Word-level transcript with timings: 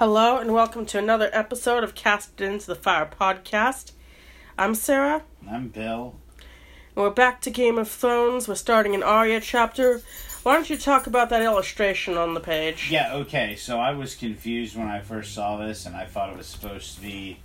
Hello 0.00 0.38
and 0.38 0.54
welcome 0.54 0.86
to 0.86 0.98
another 0.98 1.28
episode 1.30 1.84
of 1.84 1.94
Cast 1.94 2.40
Into 2.40 2.66
the 2.66 2.74
Fire 2.74 3.04
podcast. 3.04 3.92
I'm 4.56 4.74
Sarah. 4.74 5.24
I'm 5.46 5.68
Bill. 5.68 6.14
And 6.96 7.04
we're 7.04 7.10
back 7.10 7.42
to 7.42 7.50
Game 7.50 7.76
of 7.76 7.86
Thrones. 7.86 8.48
We're 8.48 8.54
starting 8.54 8.94
an 8.94 9.02
Arya 9.02 9.42
chapter. 9.42 10.00
Why 10.42 10.54
don't 10.54 10.70
you 10.70 10.78
talk 10.78 11.06
about 11.06 11.28
that 11.28 11.42
illustration 11.42 12.16
on 12.16 12.32
the 12.32 12.40
page? 12.40 12.88
Yeah, 12.90 13.12
okay. 13.16 13.56
So 13.56 13.78
I 13.78 13.92
was 13.92 14.14
confused 14.14 14.74
when 14.74 14.88
I 14.88 15.00
first 15.00 15.34
saw 15.34 15.58
this, 15.58 15.84
and 15.84 15.94
I 15.94 16.06
thought 16.06 16.30
it 16.30 16.36
was 16.38 16.46
supposed 16.46 16.94
to 16.94 17.02
be 17.02 17.40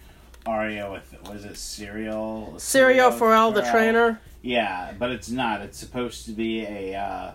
Arya 0.46 0.90
with 0.90 1.14
was 1.30 1.44
it 1.44 1.58
cereal? 1.58 2.54
Syrio 2.56 3.14
Forel, 3.14 3.52
the 3.52 3.64
trainer. 3.64 4.22
Yeah, 4.42 4.94
but 4.98 5.12
it's 5.12 5.30
not. 5.30 5.60
It's 5.60 5.78
supposed 5.78 6.26
to 6.28 6.32
be 6.32 6.62
a 6.62 6.96
uh, 6.96 7.32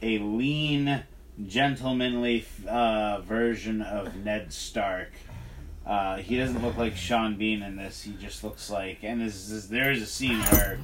a 0.00 0.18
lean, 0.18 1.02
gentlemanly 1.46 2.46
uh, 2.68 3.20
version 3.22 3.82
of 3.82 4.16
Ned 4.16 4.52
Stark. 4.52 5.10
Uh, 5.86 6.18
he 6.18 6.36
doesn't 6.36 6.62
look 6.62 6.76
like 6.76 6.96
Sean 6.96 7.36
Bean 7.36 7.62
in 7.62 7.76
this. 7.76 8.02
He 8.02 8.12
just 8.12 8.44
looks 8.44 8.70
like, 8.70 8.98
and 9.02 9.20
this 9.20 9.50
is, 9.50 9.68
there 9.68 9.90
is 9.90 10.02
a 10.02 10.06
scene 10.06 10.38
where 10.38 10.78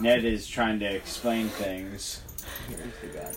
Ned 0.00 0.24
is 0.24 0.46
trying 0.46 0.78
to 0.80 0.86
explain 0.86 1.48
things. 1.48 2.22
Here's 2.68 3.12
the 3.12 3.18
guy. 3.18 3.32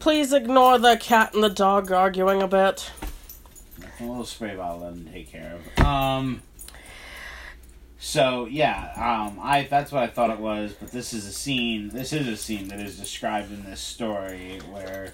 Please 0.00 0.32
ignore 0.32 0.78
the 0.78 0.96
cat 0.96 1.32
and 1.32 1.42
the 1.42 1.48
dog 1.48 1.90
arguing 1.92 2.42
a 2.42 2.48
bit. 2.48 2.90
A 4.00 4.04
little 4.04 4.24
spray 4.24 4.56
bottle 4.56 4.80
let 4.80 4.92
him 4.94 5.08
take 5.12 5.30
care 5.30 5.58
of. 5.76 5.84
Um. 5.84 6.42
So 8.04 8.46
yeah, 8.50 8.92
um, 8.96 9.38
I 9.40 9.68
that's 9.70 9.92
what 9.92 10.02
I 10.02 10.08
thought 10.08 10.30
it 10.30 10.40
was, 10.40 10.72
but 10.72 10.90
this 10.90 11.14
is 11.14 11.24
a 11.24 11.32
scene. 11.32 11.88
This 11.88 12.12
is 12.12 12.26
a 12.26 12.36
scene 12.36 12.66
that 12.68 12.80
is 12.80 12.98
described 12.98 13.52
in 13.52 13.62
this 13.62 13.80
story 13.80 14.60
where 14.72 15.12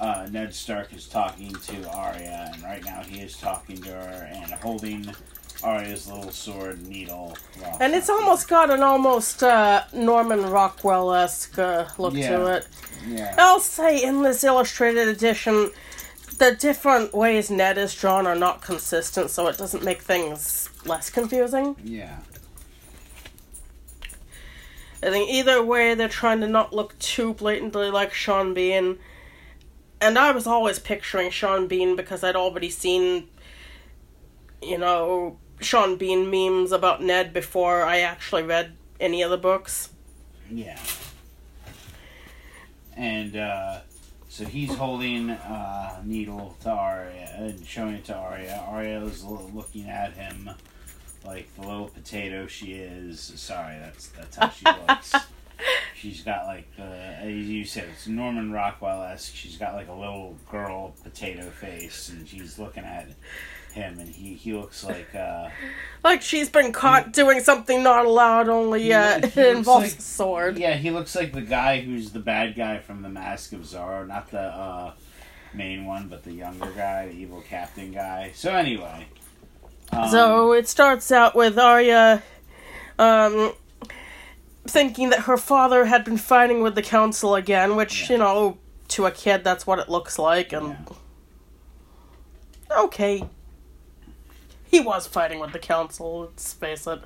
uh, 0.00 0.26
Ned 0.30 0.54
Stark 0.54 0.94
is 0.94 1.06
talking 1.06 1.54
to 1.54 1.90
Arya, 1.90 2.50
and 2.54 2.62
right 2.62 2.82
now 2.86 3.02
he 3.02 3.20
is 3.20 3.36
talking 3.36 3.76
to 3.82 3.90
her 3.90 4.30
and 4.32 4.50
holding 4.50 5.14
Arya's 5.62 6.08
little 6.08 6.30
sword 6.30 6.80
needle. 6.86 7.36
Well, 7.60 7.76
And 7.80 7.94
it's 7.94 8.08
almost 8.08 8.48
got 8.48 8.70
an 8.70 8.82
almost 8.82 9.42
uh, 9.42 9.84
Norman 9.92 10.50
Rockwell 10.50 11.12
esque 11.12 11.58
uh, 11.58 11.86
look 11.98 12.14
to 12.14 12.46
it. 12.46 12.66
yeah, 13.06 13.34
I'll 13.36 13.60
say 13.60 14.02
in 14.02 14.22
this 14.22 14.42
illustrated 14.42 15.06
edition, 15.06 15.70
the 16.38 16.56
different 16.58 17.12
ways 17.12 17.50
Ned 17.50 17.76
is 17.76 17.94
drawn 17.94 18.26
are 18.26 18.34
not 18.34 18.62
consistent, 18.62 19.28
so 19.28 19.48
it 19.48 19.58
doesn't 19.58 19.84
make 19.84 20.00
things 20.00 20.70
less 20.84 21.10
confusing. 21.10 21.76
yeah, 21.82 22.18
I 25.02 25.10
think 25.10 25.30
either 25.30 25.62
way, 25.64 25.94
they're 25.94 26.08
trying 26.08 26.40
to 26.40 26.46
not 26.46 26.72
look 26.72 26.96
too 26.98 27.34
blatantly 27.34 27.90
like 27.90 28.12
Sean 28.14 28.54
Bean. 28.54 28.98
And 30.00 30.18
I 30.18 30.30
was 30.30 30.46
always 30.46 30.78
picturing 30.78 31.30
Sean 31.30 31.66
Bean 31.66 31.96
because 31.96 32.22
I'd 32.22 32.36
already 32.36 32.70
seen, 32.70 33.28
you 34.60 34.78
know, 34.78 35.38
Sean 35.60 35.96
Bean 35.96 36.30
memes 36.30 36.70
about 36.70 37.02
Ned 37.02 37.32
before 37.32 37.82
I 37.82 38.00
actually 38.00 38.44
read 38.44 38.76
any 39.00 39.22
of 39.22 39.30
the 39.30 39.38
books. 39.38 39.90
yeah. 40.50 40.78
And 42.94 43.36
uh, 43.36 43.80
so 44.28 44.44
he's 44.44 44.74
holding 44.74 45.30
uh, 45.30 46.02
needle 46.04 46.56
to 46.62 46.70
Arya 46.70 47.34
and 47.38 47.66
showing 47.66 47.94
it 47.94 48.04
to 48.06 48.14
Arya. 48.14 48.64
Arya 48.68 49.00
is 49.02 49.24
looking 49.24 49.88
at 49.88 50.12
him 50.12 50.50
like 51.24 51.54
the 51.56 51.62
little 51.62 51.88
potato 51.88 52.46
she 52.46 52.72
is. 52.72 53.20
Sorry, 53.36 53.76
that's 53.78 54.08
that's 54.08 54.36
how 54.36 54.48
she 54.50 54.64
looks. 54.64 55.14
She's 55.96 56.22
got 56.22 56.46
like 56.46 56.66
the 56.76 56.82
as 56.82 57.30
you 57.48 57.64
said, 57.64 57.88
it's 57.92 58.08
Norman 58.08 58.50
Rockwell 58.50 59.02
esque. 59.04 59.34
She's 59.34 59.56
got 59.56 59.74
like 59.74 59.88
a 59.88 59.92
little 59.92 60.36
girl 60.50 60.94
potato 61.04 61.48
face, 61.50 62.08
and 62.08 62.26
she's 62.26 62.58
looking 62.58 62.82
at 62.84 63.06
him, 63.72 64.00
and 64.00 64.08
he 64.08 64.34
he 64.34 64.52
looks 64.54 64.82
like 64.82 65.14
uh, 65.14 65.48
Like 66.02 66.20
she's 66.20 66.50
been 66.50 66.72
caught 66.72 67.12
doing 67.12 67.38
something 67.40 67.84
not 67.84 68.06
allowed, 68.06 68.48
only 68.48 68.92
uh, 68.92 69.20
He- 69.20 69.28
he 69.28 69.40
it 69.40 69.56
involves 69.56 69.90
like- 69.92 69.98
a 70.00 70.02
sword. 70.02 70.58
yeah, 70.58 70.74
he 70.74 70.90
looks 70.90 71.14
like 71.14 71.32
the 71.32 71.40
guy 71.42 71.80
who's 71.80 72.10
the 72.10 72.18
bad 72.18 72.56
guy 72.56 72.78
from 72.80 73.02
the 73.02 73.08
Mask 73.08 73.52
of 73.52 73.60
Zorro, 73.60 74.04
not 74.08 74.28
the 74.32 74.40
uh, 74.40 74.92
main 75.54 75.84
one, 75.84 76.08
but 76.08 76.24
the 76.24 76.32
younger 76.32 76.72
guy, 76.72 77.06
the 77.06 77.14
evil 77.14 77.40
captain 77.48 77.92
guy. 77.92 78.32
So 78.34 78.52
anyway, 78.56 79.06
um, 79.92 80.08
So 80.10 80.52
it 80.52 80.68
starts 80.68 81.10
out 81.12 81.34
with 81.34 81.58
Arya 81.58 82.22
um, 82.98 83.52
thinking 84.66 85.10
that 85.10 85.20
her 85.20 85.36
father 85.36 85.84
had 85.86 86.04
been 86.04 86.16
fighting 86.18 86.62
with 86.62 86.74
the 86.74 86.82
council 86.82 87.34
again, 87.34 87.76
which, 87.76 88.02
Yeah. 88.02 88.12
you 88.12 88.18
know, 88.18 88.58
to 88.88 89.06
a 89.06 89.10
kid, 89.10 89.42
that's 89.44 89.66
what 89.66 89.78
it 89.78 89.88
looks 89.88 90.18
like. 90.18 90.52
And 90.52 90.76
okay. 92.70 93.24
He 94.70 94.80
was 94.80 95.06
fighting 95.06 95.38
with 95.40 95.52
the 95.52 95.58
council, 95.58 96.20
let's 96.20 96.52
face 96.54 96.86
it. 96.86 97.00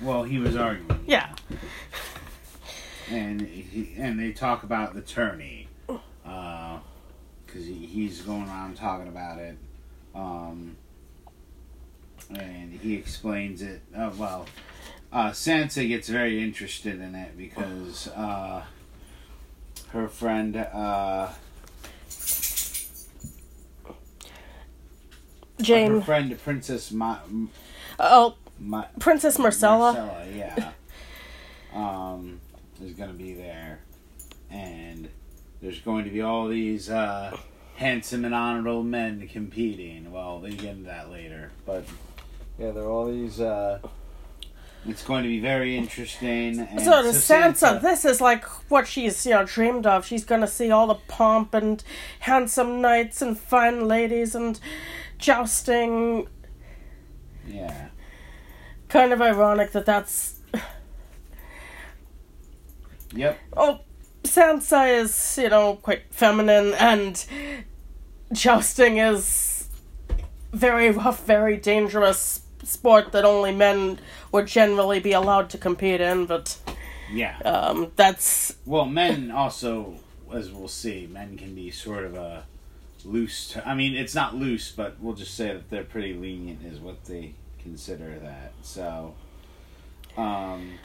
well, 0.00 0.24
he 0.24 0.38
was 0.38 0.56
arguing. 0.56 1.04
Yeah. 1.06 1.32
and 3.10 3.40
he, 3.40 3.94
and 3.96 4.18
they 4.18 4.32
talk 4.32 4.62
about 4.64 4.94
the 4.94 5.00
tourney, 5.00 5.68
because 5.86 7.66
he, 7.66 7.86
he's 7.86 8.20
going 8.22 8.42
around 8.48 8.76
talking 8.76 9.06
about 9.08 9.38
it, 9.38 9.56
um, 10.14 10.76
and 12.30 12.72
he 12.80 12.94
explains 12.94 13.62
it. 13.62 13.82
Uh, 13.96 14.10
well, 14.16 14.46
uh, 15.12 15.30
Sansa 15.30 15.86
gets 15.86 16.08
very 16.08 16.42
interested 16.42 17.00
in 17.00 17.14
it 17.14 17.36
because 17.36 18.08
uh, 18.08 18.62
her 19.90 20.08
friend. 20.08 20.56
Uh, 20.56 21.30
her 25.66 26.00
friend 26.02 26.38
Princess 26.42 26.90
Ma- 26.90 27.20
Oh, 27.98 28.34
Ma- 28.58 28.86
Princess 28.98 29.38
Myrcella. 29.38 29.94
Myrcella, 29.94 30.36
yeah. 30.36 30.72
um, 31.74 32.40
is 32.82 32.92
going 32.92 33.10
to 33.10 33.16
be 33.16 33.34
there. 33.34 33.78
And 34.50 35.08
there's 35.62 35.80
going 35.80 36.04
to 36.04 36.10
be 36.10 36.20
all 36.22 36.48
these 36.48 36.90
uh, 36.90 37.36
handsome 37.76 38.24
and 38.24 38.34
honorable 38.34 38.82
men 38.82 39.28
competing. 39.28 40.10
Well, 40.12 40.40
they 40.40 40.50
get 40.50 40.70
into 40.72 40.84
that 40.86 41.10
later. 41.10 41.50
But, 41.64 41.84
yeah, 42.58 42.70
there 42.70 42.84
are 42.84 42.90
all 42.90 43.06
these. 43.06 43.40
Uh, 43.40 43.78
it's 44.86 45.02
going 45.02 45.22
to 45.22 45.28
be 45.28 45.40
very 45.40 45.76
interesting. 45.76 46.60
And 46.60 46.80
So 46.80 47.02
to 47.02 47.08
Sansa, 47.08 47.80
this 47.80 48.04
is 48.04 48.20
like 48.20 48.44
what 48.70 48.86
she's, 48.86 49.24
you 49.24 49.32
know, 49.32 49.44
dreamed 49.44 49.86
of. 49.86 50.04
She's 50.04 50.24
gonna 50.24 50.46
see 50.46 50.70
all 50.70 50.86
the 50.86 50.96
pomp 51.08 51.54
and 51.54 51.82
handsome 52.20 52.80
knights 52.80 53.22
and 53.22 53.38
fine 53.38 53.88
ladies 53.88 54.34
and 54.34 54.60
jousting. 55.18 56.28
Yeah. 57.46 57.88
Kind 58.88 59.12
of 59.12 59.22
ironic 59.22 59.72
that 59.72 59.86
that's. 59.86 60.40
Yep. 63.14 63.38
Oh, 63.56 63.80
Sansa 64.24 65.00
is, 65.00 65.38
you 65.40 65.48
know, 65.48 65.76
quite 65.76 66.02
feminine 66.10 66.74
and 66.74 67.24
jousting 68.32 68.98
is 68.98 69.68
very 70.52 70.90
rough, 70.90 71.24
very 71.24 71.56
dangerous 71.56 72.43
sport 72.66 73.12
that 73.12 73.24
only 73.24 73.52
men 73.52 73.98
would 74.32 74.46
generally 74.46 75.00
be 75.00 75.12
allowed 75.12 75.50
to 75.50 75.58
compete 75.58 76.00
in, 76.00 76.26
but 76.26 76.56
Yeah. 77.12 77.36
um, 77.44 77.92
that's 77.96 78.54
Well, 78.66 78.86
men 78.86 79.30
also, 79.30 79.94
as 80.32 80.50
we'll 80.50 80.68
see, 80.68 81.06
men 81.10 81.36
can 81.38 81.54
be 81.54 81.70
sort 81.70 82.04
of 82.04 82.14
a 82.14 82.44
loose. 83.04 83.56
I 83.64 83.74
mean, 83.74 83.94
it's 83.94 84.14
not 84.14 84.34
loose, 84.34 84.72
but 84.72 84.96
we'll 85.00 85.14
just 85.14 85.34
say 85.34 85.48
that 85.48 85.68
they're 85.70 85.84
pretty 85.84 86.14
lenient, 86.14 86.64
is 86.64 86.78
what 86.80 87.04
they 87.04 87.34
consider 87.62 88.18
that. 88.20 88.52
So, 88.62 89.14
um, 90.16 90.78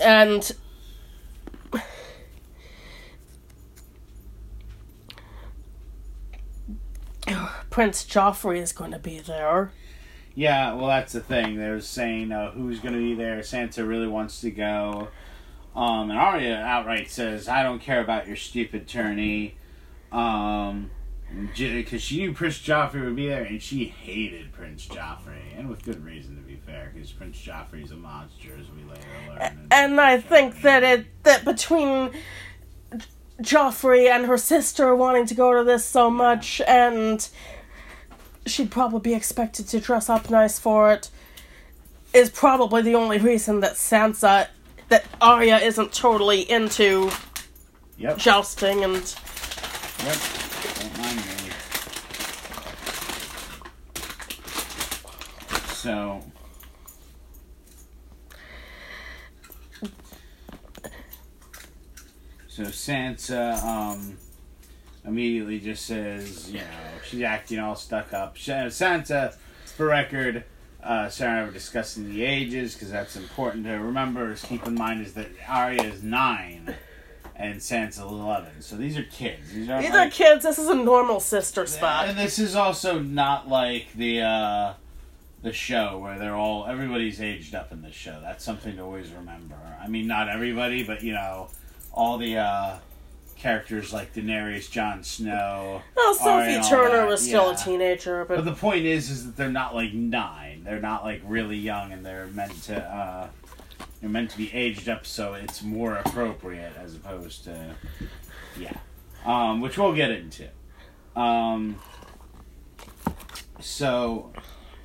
and 0.00 0.50
Prince 7.70 8.04
Joffrey 8.04 8.58
is 8.58 8.72
going 8.72 8.90
to 8.92 8.98
be 8.98 9.18
there. 9.18 9.72
Yeah. 10.34 10.74
Well, 10.74 10.86
that's 10.86 11.12
the 11.12 11.20
thing. 11.20 11.56
They're 11.56 11.80
saying 11.80 12.32
uh, 12.32 12.52
who's 12.52 12.80
going 12.80 12.94
to 12.94 13.00
be 13.00 13.14
there. 13.14 13.40
Sansa 13.40 13.86
really 13.86 14.08
wants 14.08 14.40
to 14.40 14.50
go. 14.50 15.08
Um, 15.74 16.10
and 16.10 16.18
Arya 16.18 16.56
outright 16.56 17.10
says, 17.10 17.48
"I 17.48 17.62
don't 17.62 17.80
care 17.80 18.00
about 18.00 18.26
your 18.26 18.36
stupid 18.36 18.88
tourney." 18.88 19.56
Um, 20.10 20.90
because 21.56 22.02
she 22.02 22.18
knew 22.18 22.32
Prince 22.32 22.58
Joffrey 22.58 23.04
would 23.04 23.16
be 23.16 23.28
there, 23.28 23.44
and 23.44 23.62
she 23.62 23.86
hated 23.86 24.52
Prince 24.52 24.86
Joffrey, 24.86 25.56
and 25.56 25.68
with 25.68 25.82
good 25.82 26.04
reason 26.04 26.36
to 26.36 26.42
be 26.42 26.56
fair, 26.56 26.90
because 26.92 27.10
Prince 27.10 27.38
Joffrey's 27.38 27.90
a 27.90 27.96
monster, 27.96 28.50
as 28.58 28.66
we 28.70 28.84
later 28.84 29.08
learn. 29.28 29.68
And 29.70 30.00
I 30.00 30.18
think 30.18 30.60
that 30.62 30.82
it 30.82 31.06
that 31.22 31.44
between 31.44 32.10
Joffrey 33.40 34.08
and 34.08 34.26
her 34.26 34.36
sister 34.36 34.94
wanting 34.94 35.26
to 35.26 35.34
go 35.34 35.56
to 35.56 35.64
this 35.64 35.84
so 35.84 36.10
much, 36.10 36.60
and 36.66 37.26
she'd 38.46 38.70
probably 38.70 39.00
be 39.00 39.14
expected 39.14 39.68
to 39.68 39.80
dress 39.80 40.08
up 40.08 40.30
nice 40.30 40.58
for 40.58 40.92
it 40.92 41.10
is 42.12 42.30
probably 42.30 42.82
the 42.82 42.94
only 42.94 43.18
reason 43.18 43.60
that 43.60 43.72
Sansa 43.74 44.48
that 44.88 45.04
Arya 45.20 45.58
isn't 45.58 45.92
totally 45.92 46.42
into 46.50 47.10
yep. 47.96 48.18
jousting 48.18 48.84
and 48.84 49.14
yep. 50.04 50.16
So 55.82 56.22
So 62.48 62.64
Sansa 62.64 63.60
um 63.64 64.18
immediately 65.04 65.58
just 65.58 65.86
says, 65.86 66.50
you 66.50 66.58
know, 66.58 66.64
she's 67.08 67.22
acting 67.22 67.58
all 67.58 67.76
stuck 67.76 68.12
up. 68.12 68.36
Sansa, 68.36 69.34
for 69.76 69.86
record, 69.86 70.44
uh, 70.82 71.08
Sarah 71.08 71.30
and 71.32 71.40
I 71.40 71.44
were 71.44 71.50
discussing 71.52 72.08
the 72.08 72.24
ages 72.24 72.74
because 72.74 72.90
that's 72.90 73.16
important 73.16 73.64
to 73.66 73.72
remember. 73.72 74.34
Keep 74.34 74.66
in 74.66 74.74
mind 74.74 75.04
is 75.04 75.14
that 75.14 75.28
Arya 75.48 75.82
is 75.82 76.02
nine 76.02 76.74
and 77.36 77.60
Sansa 77.60 78.00
eleven. 78.00 78.60
So 78.60 78.76
these 78.76 78.96
are 78.98 79.04
kids. 79.04 79.52
These 79.52 79.68
are 79.68 79.80
These 79.80 79.90
like, 79.90 80.08
are 80.08 80.10
kids. 80.10 80.44
This 80.44 80.58
is 80.58 80.68
a 80.68 80.74
normal 80.74 81.20
sister 81.20 81.66
spot. 81.66 82.08
and 82.08 82.18
this 82.18 82.38
is 82.38 82.54
also 82.54 82.98
not 82.98 83.48
like 83.48 83.92
the 83.94 84.22
uh, 84.22 84.74
the 85.42 85.52
show 85.52 85.98
where 85.98 86.18
they're 86.18 86.36
all 86.36 86.66
everybody's 86.66 87.20
aged 87.20 87.54
up 87.54 87.72
in 87.72 87.82
this 87.82 87.94
show. 87.94 88.18
That's 88.22 88.44
something 88.44 88.76
to 88.76 88.82
always 88.82 89.10
remember. 89.12 89.56
I 89.82 89.88
mean, 89.88 90.06
not 90.06 90.28
everybody, 90.28 90.84
but 90.84 91.02
you 91.02 91.12
know, 91.12 91.48
all 91.92 92.18
the 92.18 92.38
uh, 92.38 92.76
characters 93.42 93.92
like 93.92 94.14
Daenerys, 94.14 94.70
Jon 94.70 95.02
Snow. 95.02 95.82
Well, 95.96 96.14
Sophie 96.14 96.60
Turner 96.68 97.06
was 97.06 97.20
still 97.20 97.48
yeah. 97.48 97.54
a 97.54 97.64
teenager, 97.64 98.24
but 98.24 98.36
But 98.36 98.44
the 98.44 98.54
point 98.54 98.84
is, 98.84 99.10
is 99.10 99.26
that 99.26 99.36
they're 99.36 99.50
not 99.50 99.74
like 99.74 99.92
nine. 99.92 100.62
They're 100.62 100.80
not 100.80 101.02
like 101.02 101.22
really 101.26 101.56
young, 101.56 101.92
and 101.92 102.06
they're 102.06 102.28
meant 102.28 102.62
to. 102.64 102.80
Uh, 102.80 103.26
they're 104.00 104.10
meant 104.10 104.30
to 104.30 104.38
be 104.38 104.52
aged 104.54 104.88
up, 104.88 105.04
so 105.04 105.34
it's 105.34 105.60
more 105.60 105.96
appropriate 105.96 106.72
as 106.76 106.94
opposed 106.94 107.44
to, 107.44 107.74
yeah, 108.58 108.76
um, 109.24 109.60
which 109.60 109.76
we'll 109.76 109.94
get 109.94 110.12
into. 110.12 110.48
Um, 111.16 111.80
so, 113.60 114.32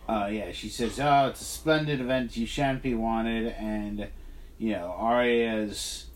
uh, 0.10 0.30
yeah, 0.32 0.52
she 0.52 0.70
says, 0.70 1.00
"Oh, 1.00 1.28
it's 1.28 1.42
a 1.42 1.46
splendid 1.46 2.02
event. 2.02 2.36
You 2.36 2.48
shan't 2.48 2.82
be 2.82 2.96
wanted," 2.96 3.54
and 3.60 4.08
you 4.58 4.72
know, 4.72 4.96
Arya's 4.98 6.07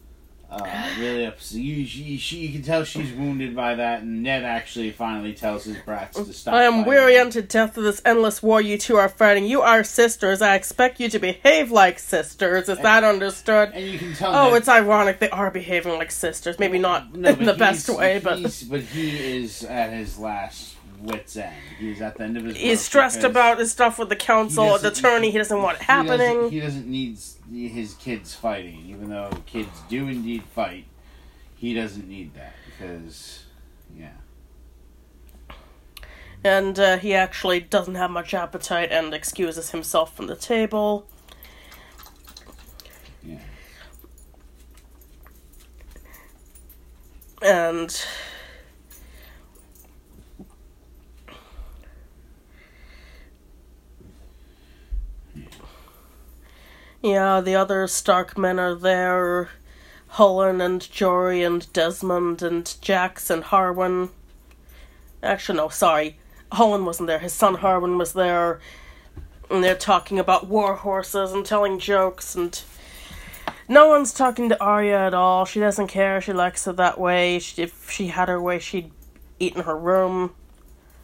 uh, 0.51 0.89
really 0.99 1.25
upset. 1.25 1.59
You, 1.59 1.85
she, 1.85 2.17
she, 2.17 2.37
you 2.37 2.51
can 2.53 2.61
tell 2.63 2.83
she's 2.83 3.13
wounded 3.13 3.55
by 3.55 3.75
that, 3.75 4.01
and 4.01 4.21
Ned 4.21 4.43
actually 4.43 4.91
finally 4.91 5.33
tells 5.33 5.63
his 5.63 5.77
brats 5.77 6.17
to 6.17 6.33
stop. 6.33 6.53
I 6.53 6.63
am 6.63 6.73
fighting. 6.73 6.89
weary 6.89 7.17
unto 7.17 7.41
death 7.41 7.77
of 7.77 7.83
this 7.83 8.01
endless 8.03 8.43
war 8.43 8.59
you 8.61 8.77
two 8.77 8.97
are 8.97 9.07
fighting. 9.09 9.45
You 9.45 9.61
are 9.61 9.83
sisters. 9.83 10.41
I 10.41 10.55
expect 10.55 10.99
you 10.99 11.07
to 11.09 11.19
behave 11.19 11.71
like 11.71 11.99
sisters. 11.99 12.67
Is 12.67 12.79
that 12.79 13.03
understood? 13.03 13.71
and 13.73 13.85
you 13.85 13.97
can 13.97 14.13
tell. 14.13 14.35
Oh, 14.35 14.49
Ned- 14.49 14.57
it's 14.57 14.67
ironic 14.67 15.19
they 15.19 15.29
are 15.29 15.51
behaving 15.51 15.93
like 15.93 16.11
sisters. 16.11 16.59
Maybe 16.59 16.79
not 16.79 17.15
No, 17.15 17.29
in 17.29 17.45
the 17.45 17.53
best 17.53 17.87
way, 17.89 18.19
but 18.23 18.41
but 18.69 18.81
he 18.81 19.37
is 19.37 19.63
at 19.63 19.93
his 19.93 20.19
last 20.19 20.75
wit's 21.03 21.35
end. 21.37 21.55
He's 21.79 22.01
at 22.01 22.17
the 22.17 22.23
end 22.23 22.37
of 22.37 22.43
his. 22.45 22.57
he's 22.57 22.81
stressed 22.81 23.23
about 23.23 23.59
his 23.59 23.71
stuff 23.71 23.97
with 23.99 24.09
the 24.09 24.15
council, 24.15 24.77
the 24.77 24.89
attorney. 24.89 25.31
He 25.31 25.37
doesn't 25.37 25.61
want 25.61 25.77
it 25.77 25.81
he 25.81 25.87
doesn't- 25.87 26.07
happening. 26.19 26.51
He 26.51 26.59
doesn't 26.59 26.87
need 26.87 27.17
his 27.69 27.93
kids 27.95 28.33
fighting, 28.35 28.85
even 28.87 29.09
though 29.09 29.29
kids 29.45 29.69
do 29.89 30.07
indeed 30.07 30.43
fight. 30.55 30.85
He 31.55 31.73
doesn't 31.73 32.07
need 32.07 32.33
that 32.33 32.53
because, 32.65 33.43
yeah, 33.95 34.13
And 36.43 36.79
uh, 36.79 36.97
he 36.97 37.13
actually 37.13 37.59
doesn't 37.59 37.95
have 37.95 38.09
much 38.09 38.33
appetite 38.33 38.91
and 38.91 39.13
excuses 39.13 39.69
himself 39.71 40.15
from 40.15 40.25
the 40.27 40.35
table. 40.35 41.05
yeah. 43.23 43.37
And 47.43 48.05
yeah, 57.01 57.41
the 57.41 57.55
other 57.55 57.87
Stark 57.87 58.37
men 58.37 58.59
are 58.59 58.75
there. 58.75 59.49
Hullen 60.13 60.61
and 60.61 60.89
Jory 60.91 61.43
and 61.43 61.71
Desmond 61.73 62.41
and 62.41 62.75
Jacks 62.81 63.29
and 63.29 63.43
Harwin. 63.43 64.09
Actually, 65.23 65.57
no, 65.57 65.69
sorry. 65.69 66.17
Hullen 66.51 66.83
wasn't 66.83 67.07
there. 67.07 67.19
His 67.19 67.33
son 67.33 67.57
Harwin 67.57 67.97
was 67.97 68.13
there. 68.13 68.59
And 69.49 69.63
they're 69.63 69.75
talking 69.75 70.19
about 70.19 70.47
war 70.47 70.75
horses 70.75 71.31
and 71.31 71.45
telling 71.45 71.79
jokes 71.79 72.35
and 72.35 72.61
no 73.67 73.87
one's 73.87 74.13
talking 74.13 74.49
to 74.49 74.61
Arya 74.61 75.07
at 75.07 75.13
all. 75.13 75.45
She 75.45 75.61
doesn't 75.61 75.87
care. 75.87 76.19
She 76.19 76.33
likes 76.33 76.67
it 76.67 76.75
that 76.75 76.99
way. 76.99 77.39
She, 77.39 77.61
if 77.61 77.89
she 77.89 78.07
had 78.07 78.27
her 78.27 78.41
way, 78.41 78.59
she'd 78.59 78.91
eat 79.39 79.55
in 79.55 79.63
her 79.63 79.77
room. 79.77 80.33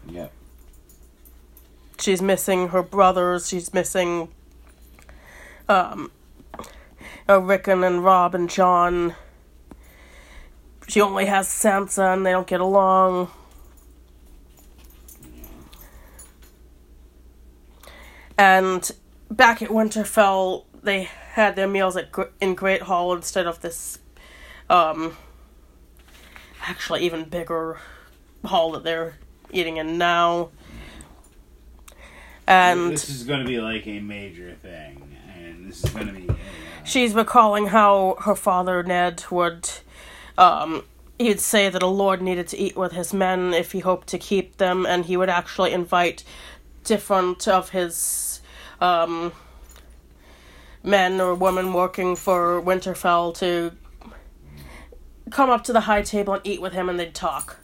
Yeah. 0.05 0.27
She's 1.97 2.21
missing 2.21 2.69
her 2.69 2.83
brothers. 2.83 3.47
She's 3.47 3.73
missing 3.73 4.27
um, 5.69 6.11
uh, 7.27 7.41
Rickon 7.41 7.83
and 7.83 8.03
Robb 8.03 8.35
and 8.35 8.49
Jon. 8.49 9.15
She 10.87 11.01
only 11.01 11.25
has 11.25 11.47
Sansa, 11.47 12.13
and 12.13 12.25
they 12.25 12.31
don't 12.31 12.47
get 12.47 12.61
along. 12.61 13.29
And 18.37 18.89
back 19.31 19.61
at 19.61 19.69
Winterfell, 19.69 20.65
they 20.83 21.03
had 21.03 21.55
their 21.55 21.67
meals 21.67 21.97
at 21.97 22.11
Gr- 22.11 22.23
in 22.39 22.55
Great 22.55 22.83
Hall 22.83 23.13
instead 23.13 23.47
of 23.47 23.61
this, 23.61 23.99
um, 24.69 25.17
actually 26.61 27.03
even 27.03 27.25
bigger 27.25 27.79
hall 28.45 28.71
that 28.71 28.83
they're 28.83 29.17
eating 29.51 29.77
in 29.77 29.97
now. 29.97 30.49
And 32.47 32.91
this 32.91 33.09
is 33.09 33.23
going 33.23 33.41
to 33.41 33.45
be 33.45 33.59
like 33.59 33.85
a 33.87 33.99
major 33.99 34.55
thing, 34.61 35.06
this 35.67 35.83
is 35.83 35.89
going 35.91 36.07
to 36.07 36.13
be. 36.13 36.29
uh, 36.29 36.35
she's 36.83 37.13
recalling 37.13 37.67
how 37.67 38.15
her 38.21 38.35
father 38.35 38.81
Ned 38.83 39.23
would 39.29 39.69
um 40.37 40.83
he'd 41.19 41.39
say 41.39 41.67
that 41.69 41.81
a 41.81 41.87
lord 41.87 42.21
needed 42.21 42.47
to 42.47 42.57
eat 42.57 42.75
with 42.77 42.91
his 42.91 43.13
men 43.13 43.53
if 43.53 43.71
he 43.71 43.79
hoped 43.79 44.07
to 44.07 44.17
keep 44.19 44.57
them 44.57 44.85
and 44.85 45.05
he 45.05 45.17
would 45.17 45.29
actually 45.29 45.71
invite 45.73 46.23
different 46.83 47.47
of 47.47 47.69
his 47.69 48.41
um 48.81 49.31
men 50.83 51.19
or 51.19 51.35
women 51.35 51.73
working 51.73 52.15
for 52.15 52.61
Winterfell 52.61 53.35
to 53.35 53.73
come 55.29 55.49
up 55.49 55.63
to 55.65 55.73
the 55.73 55.81
high 55.81 56.01
table 56.01 56.33
and 56.33 56.45
eat 56.45 56.61
with 56.61 56.73
him 56.73 56.87
and 56.87 56.99
they'd 56.99 57.13
talk. 57.13 57.57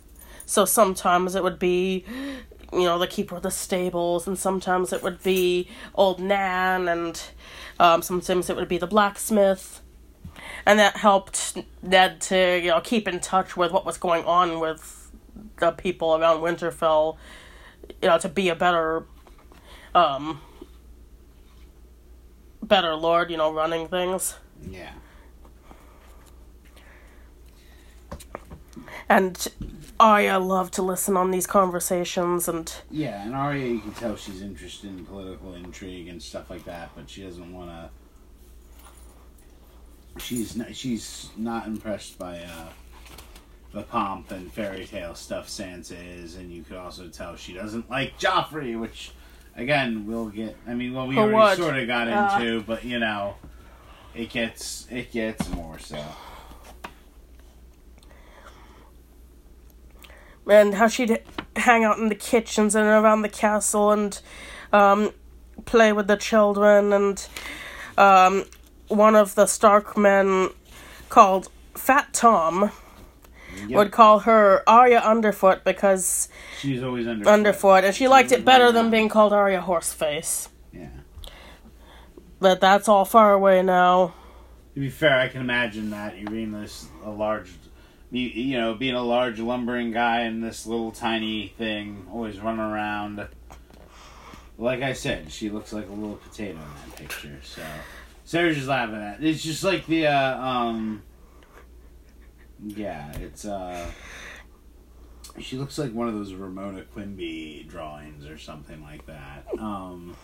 So 0.45 0.65
sometimes 0.65 1.33
it 1.35 1.43
would 1.43 1.57
be 1.57 2.03
you 2.73 2.83
know, 2.83 2.97
the 2.99 3.07
keeper 3.07 3.35
of 3.35 3.43
the 3.43 3.51
stables, 3.51 4.27
and 4.27 4.37
sometimes 4.37 4.93
it 4.93 5.03
would 5.03 5.21
be 5.23 5.69
old 5.95 6.19
Nan, 6.19 6.87
and 6.87 7.21
um, 7.79 8.01
sometimes 8.01 8.49
it 8.49 8.55
would 8.55 8.67
be 8.67 8.77
the 8.77 8.87
blacksmith. 8.87 9.81
And 10.65 10.79
that 10.79 10.97
helped 10.97 11.57
Ned 11.81 12.21
to, 12.21 12.59
you 12.59 12.69
know, 12.69 12.81
keep 12.81 13.07
in 13.07 13.19
touch 13.19 13.55
with 13.55 13.71
what 13.71 13.85
was 13.85 13.97
going 13.97 14.23
on 14.25 14.59
with 14.59 15.11
the 15.59 15.71
people 15.71 16.15
around 16.15 16.41
Winterfell, 16.41 17.17
you 18.01 18.07
know, 18.09 18.17
to 18.17 18.29
be 18.29 18.49
a 18.49 18.55
better, 18.55 19.05
um, 19.93 20.41
better 22.61 22.95
lord, 22.95 23.29
you 23.29 23.37
know, 23.37 23.53
running 23.53 23.87
things. 23.87 24.35
yeah. 24.69 24.91
And 29.13 29.47
Arya 29.99 30.39
loved 30.39 30.73
to 30.73 30.81
listen 30.81 31.15
on 31.15 31.29
these 31.29 31.45
conversations, 31.45 32.47
and 32.47 32.73
Yeah, 32.89 33.23
and 33.23 33.35
Arya, 33.35 33.67
you 33.67 33.79
can 33.79 33.91
tell 33.93 34.15
she's 34.15 34.41
interested 34.41 34.89
in 34.89 35.05
political 35.05 35.53
intrigue 35.53 36.07
and 36.07 36.19
stuff 36.19 36.49
like 36.49 36.65
that, 36.65 36.89
but 36.95 37.07
she 37.07 37.21
doesn't 37.21 37.53
want 37.53 37.69
to. 37.69 37.89
She's 40.17 40.55
not, 40.55 40.75
she's 40.75 41.29
not 41.37 41.67
impressed 41.67 42.17
by 42.17 42.39
uh, 42.39 42.69
the 43.71 43.83
pomp 43.83 44.31
and 44.31 44.51
fairy 44.51 44.85
tale 44.85 45.13
stuff 45.13 45.47
Sansa 45.47 45.95
is, 46.17 46.35
and 46.35 46.51
you 46.51 46.63
could 46.63 46.77
also 46.77 47.07
tell 47.07 47.35
she 47.35 47.53
doesn't 47.53 47.91
like 47.91 48.17
Joffrey, 48.19 48.79
which, 48.79 49.11
again, 49.55 50.07
we'll 50.07 50.29
get. 50.29 50.57
I 50.67 50.73
mean, 50.73 50.91
well, 50.91 51.05
we 51.05 51.19
already 51.19 51.61
sort 51.61 51.77
of 51.77 51.85
got 51.85 52.07
Uh. 52.07 52.39
into, 52.39 52.61
but 52.63 52.83
you 52.83 52.97
know, 52.97 53.35
it 54.15 54.31
gets 54.31 54.87
it 54.89 55.11
gets 55.11 55.47
more 55.49 55.77
so. 55.77 56.03
And 60.47 60.75
how 60.75 60.87
she'd 60.87 61.19
hang 61.55 61.83
out 61.83 61.97
in 61.97 62.09
the 62.09 62.15
kitchens 62.15 62.75
and 62.75 62.85
around 62.85 63.21
the 63.21 63.29
castle 63.29 63.91
and 63.91 64.19
um, 64.71 65.11
play 65.65 65.93
with 65.93 66.07
the 66.07 66.17
children. 66.17 66.93
And 66.93 67.27
um, 67.97 68.45
one 68.87 69.15
of 69.15 69.35
the 69.35 69.45
Stark 69.45 69.97
men 69.97 70.49
called 71.09 71.49
Fat 71.75 72.13
Tom 72.13 72.71
Yep. 73.67 73.77
would 73.77 73.91
call 73.91 74.19
her 74.19 74.63
Arya 74.67 74.99
Underfoot 74.99 75.63
because 75.63 76.27
she's 76.59 76.81
always 76.81 77.07
under 77.07 77.29
Underfoot, 77.29 77.83
and 77.83 77.93
she 77.93 78.07
liked 78.07 78.31
it 78.31 78.43
better 78.43 78.71
than 78.71 78.89
being 78.89 79.09
called 79.09 79.31
Arya 79.31 79.61
Horseface. 79.61 80.49
Yeah. 80.71 80.87
But 82.39 82.59
that's 82.59 82.87
all 82.87 83.05
far 83.05 83.31
away 83.33 83.61
now. 83.61 84.15
To 84.73 84.79
be 84.79 84.89
fair, 84.89 85.19
I 85.19 85.27
can 85.27 85.41
imagine 85.41 85.91
that 85.91 86.17
you're 86.17 86.31
being 86.31 86.51
this 86.51 86.87
a 87.05 87.11
large, 87.11 87.51
you, 88.13 88.27
you 88.29 88.57
know, 88.59 88.75
being 88.75 88.93
a 88.95 89.01
large 89.03 89.39
lumbering 89.39 89.91
guy 89.91 90.21
in 90.21 90.39
this 90.39 90.67
little 90.67 90.91
tiny 90.91 91.47
thing, 91.57 92.05
always 92.13 92.39
running 92.39 92.61
around. 92.61 93.27
like 94.57 94.81
I 94.83 94.93
said, 94.93 95.31
she 95.31 95.49
looks 95.49 95.73
like 95.73 95.87
a 95.89 95.91
little 95.91 96.17
potato 96.17 96.51
in 96.51 96.57
that 96.89 96.95
picture. 96.95 97.39
So 97.43 97.63
Sarah's 98.23 98.55
just 98.57 98.67
laughing 98.67 98.95
at. 98.95 99.19
It. 99.21 99.29
It's 99.29 99.41
just 99.43 99.63
like 99.63 99.87
the 99.87 100.07
uh, 100.07 100.37
um. 100.39 101.01
Yeah, 102.65 103.11
it's 103.17 103.45
uh. 103.45 103.85
She 105.39 105.57
looks 105.57 105.79
like 105.79 105.91
one 105.91 106.07
of 106.07 106.13
those 106.13 106.33
Ramona 106.33 106.83
Quimby 106.83 107.65
drawings 107.67 108.27
or 108.27 108.37
something 108.37 108.81
like 108.83 109.05
that. 109.07 109.45
Um. 109.57 110.15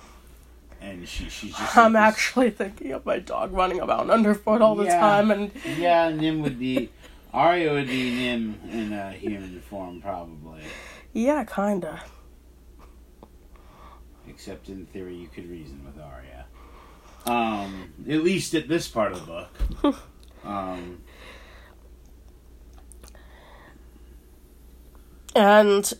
And 0.81 1.05
she 1.09 1.27
she's 1.27 1.57
just. 1.57 1.75
I'm 1.75 1.93
like 1.93 2.03
actually 2.03 2.51
thinking 2.51 2.91
of 2.91 3.05
my 3.05 3.17
dog 3.19 3.51
running 3.51 3.81
about 3.81 4.09
underfoot 4.11 4.61
all 4.61 4.75
the 4.75 4.85
Yeah. 4.85 4.99
time, 4.99 5.31
and 5.31 5.51
Yeah, 5.77 6.07
and 6.07 6.19
Nim 6.21 6.41
would 6.43 6.59
be. 6.59 6.89
Arya 7.33 7.73
would 7.73 7.87
be 7.87 8.11
Nim 8.11 8.59
in 8.71 8.93
a 8.93 9.11
human 9.11 9.61
form, 9.61 10.01
probably. 10.01 10.63
yeah, 11.13 11.43
kinda. 11.43 12.01
Except 14.27 14.69
in 14.69 14.85
theory, 14.87 15.15
you 15.15 15.27
could 15.27 15.49
reason 15.49 15.83
with 15.85 16.01
Arya. 16.01 16.45
Um, 17.25 17.93
at 18.09 18.23
least 18.23 18.53
at 18.55 18.67
this 18.67 18.87
part 18.87 19.11
of 19.11 19.19
the 19.25 19.25
book. 19.25 19.95
Um, 20.45 21.01
And 25.35 25.93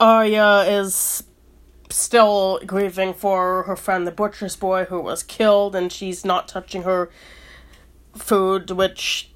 Arya 0.00 0.64
is 0.68 1.24
still 1.90 2.60
grieving 2.66 3.14
for 3.14 3.64
her 3.64 3.76
friend, 3.76 4.06
the 4.06 4.12
butcher's 4.12 4.56
boy, 4.56 4.84
who 4.84 5.00
was 5.00 5.22
killed, 5.22 5.74
and 5.74 5.92
she's 5.92 6.24
not 6.24 6.48
touching 6.48 6.82
her 6.82 7.10
food, 8.14 8.70
which 8.70 9.31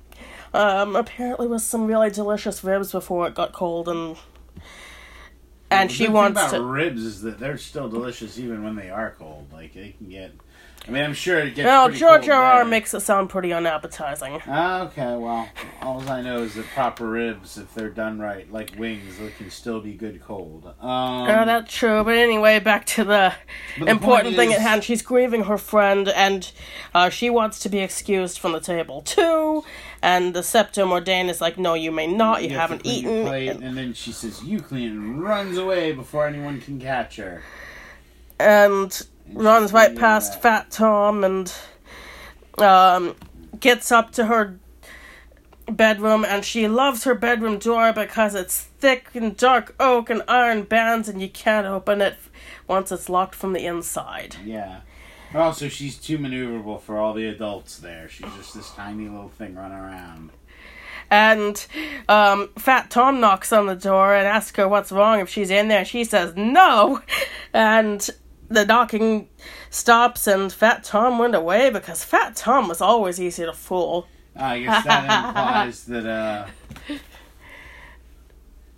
um, 0.56 0.96
apparently 0.96 1.46
with 1.46 1.62
some 1.62 1.86
really 1.86 2.10
delicious 2.10 2.64
ribs 2.64 2.92
before 2.92 3.26
it 3.28 3.34
got 3.34 3.52
cold, 3.52 3.88
and 3.88 4.16
and 5.70 5.90
the 5.90 5.94
she 5.94 6.08
wants 6.08 6.40
thing 6.40 6.48
about 6.48 6.56
to. 6.58 6.64
ribs 6.64 7.04
is 7.04 7.22
that 7.22 7.38
they're 7.38 7.58
still 7.58 7.88
delicious 7.88 8.38
even 8.38 8.64
when 8.64 8.76
they 8.76 8.88
are 8.88 9.14
cold. 9.18 9.52
Like 9.52 9.74
they 9.74 9.94
can 9.98 10.08
get. 10.08 10.32
I 10.86 10.90
mean, 10.92 11.02
I'm 11.02 11.14
sure 11.14 11.40
it 11.40 11.56
gets. 11.56 11.66
Well, 11.66 11.86
pretty 11.86 11.98
George 11.98 12.28
R. 12.28 12.40
R. 12.60 12.64
makes 12.64 12.94
it 12.94 13.00
sound 13.00 13.28
pretty 13.28 13.52
unappetizing. 13.52 14.40
Ah, 14.46 14.82
Okay, 14.82 15.16
well, 15.16 15.48
all 15.82 16.08
I 16.08 16.20
know 16.22 16.42
is 16.42 16.54
that 16.54 16.66
proper 16.74 17.08
ribs, 17.08 17.58
if 17.58 17.74
they're 17.74 17.90
done 17.90 18.20
right, 18.20 18.50
like 18.52 18.72
wings, 18.78 19.18
they 19.18 19.30
can 19.30 19.50
still 19.50 19.80
be 19.80 19.94
good 19.94 20.22
cold. 20.22 20.66
Um, 20.80 21.28
Oh, 21.28 21.44
that's 21.44 21.74
true. 21.74 22.04
But 22.04 22.16
anyway, 22.16 22.60
back 22.60 22.86
to 22.86 23.02
the 23.04 23.34
the 23.80 23.86
important 23.86 24.36
thing 24.36 24.50
is- 24.52 24.56
at 24.58 24.62
hand. 24.62 24.84
She's 24.84 25.02
grieving 25.02 25.44
her 25.44 25.58
friend, 25.58 26.08
and 26.08 26.50
uh, 26.94 27.08
she 27.10 27.30
wants 27.30 27.58
to 27.60 27.68
be 27.68 27.78
excused 27.80 28.38
from 28.38 28.52
the 28.52 28.60
table 28.60 29.02
too. 29.02 29.64
And 30.02 30.34
the 30.34 30.42
Septa 30.44 30.82
Mordane 30.82 31.28
is 31.28 31.40
like, 31.40 31.58
"No, 31.58 31.74
you 31.74 31.90
may 31.90 32.06
not. 32.06 32.42
You, 32.42 32.50
You 32.50 32.54
have 32.58 32.70
haven't 32.70 32.86
eaten." 32.86 33.26
And, 33.26 33.64
and 33.64 33.76
then 33.76 33.92
she 33.92 34.12
says, 34.12 34.44
"You 34.44 34.60
clean," 34.60 34.90
and 34.92 35.22
runs 35.22 35.58
away 35.58 35.90
before 35.92 36.28
anyone 36.28 36.60
can 36.60 36.78
catch 36.78 37.16
her. 37.16 37.42
And 38.38 39.04
runs 39.32 39.72
right 39.72 39.94
past. 39.94 40.40
Fat 40.40 40.70
Tom 40.70 41.24
and 41.24 41.52
um, 42.58 43.14
gets 43.58 43.90
up 43.92 44.12
to 44.12 44.26
her 44.26 44.58
bedroom. 45.70 46.24
And 46.24 46.44
she 46.44 46.68
loves 46.68 47.04
her 47.04 47.14
bedroom 47.14 47.58
door 47.58 47.92
because 47.92 48.34
it's 48.34 48.60
thick 48.60 49.08
and 49.14 49.36
dark 49.36 49.74
oak 49.80 50.10
and 50.10 50.22
iron 50.28 50.62
bands, 50.62 51.08
and 51.08 51.20
you 51.20 51.28
can't 51.28 51.66
open 51.66 52.00
it 52.00 52.16
once 52.68 52.90
it's 52.92 53.08
locked 53.08 53.34
from 53.34 53.52
the 53.52 53.66
inside. 53.66 54.36
Yeah. 54.44 54.80
Also, 55.34 55.68
she's 55.68 55.98
too 55.98 56.18
maneuverable 56.18 56.80
for 56.80 56.98
all 56.98 57.12
the 57.12 57.26
adults 57.26 57.78
there. 57.78 58.08
She's 58.08 58.32
just 58.36 58.54
this 58.54 58.70
tiny 58.70 59.08
little 59.08 59.28
thing 59.28 59.54
running 59.54 59.76
around. 59.76 60.30
And 61.10 61.64
um, 62.08 62.50
Fat 62.56 62.90
Tom 62.90 63.20
knocks 63.20 63.52
on 63.52 63.66
the 63.66 63.76
door 63.76 64.14
and 64.14 64.26
asks 64.26 64.56
her 64.56 64.68
what's 64.68 64.90
wrong 64.90 65.20
if 65.20 65.28
she's 65.28 65.50
in 65.50 65.68
there. 65.68 65.84
She 65.84 66.04
says 66.04 66.34
no. 66.36 67.00
And 67.52 68.06
the 68.48 68.64
knocking 68.64 69.28
stops, 69.70 70.26
and 70.26 70.52
Fat 70.52 70.84
Tom 70.84 71.18
went 71.18 71.34
away 71.34 71.70
because 71.70 72.04
Fat 72.04 72.36
Tom 72.36 72.68
was 72.68 72.80
always 72.80 73.20
easy 73.20 73.44
to 73.44 73.52
fool. 73.52 74.06
I 74.34 74.60
guess 74.60 74.84
that 74.84 75.26
implies 75.26 75.84
that, 75.86 76.06
uh. 76.06 76.46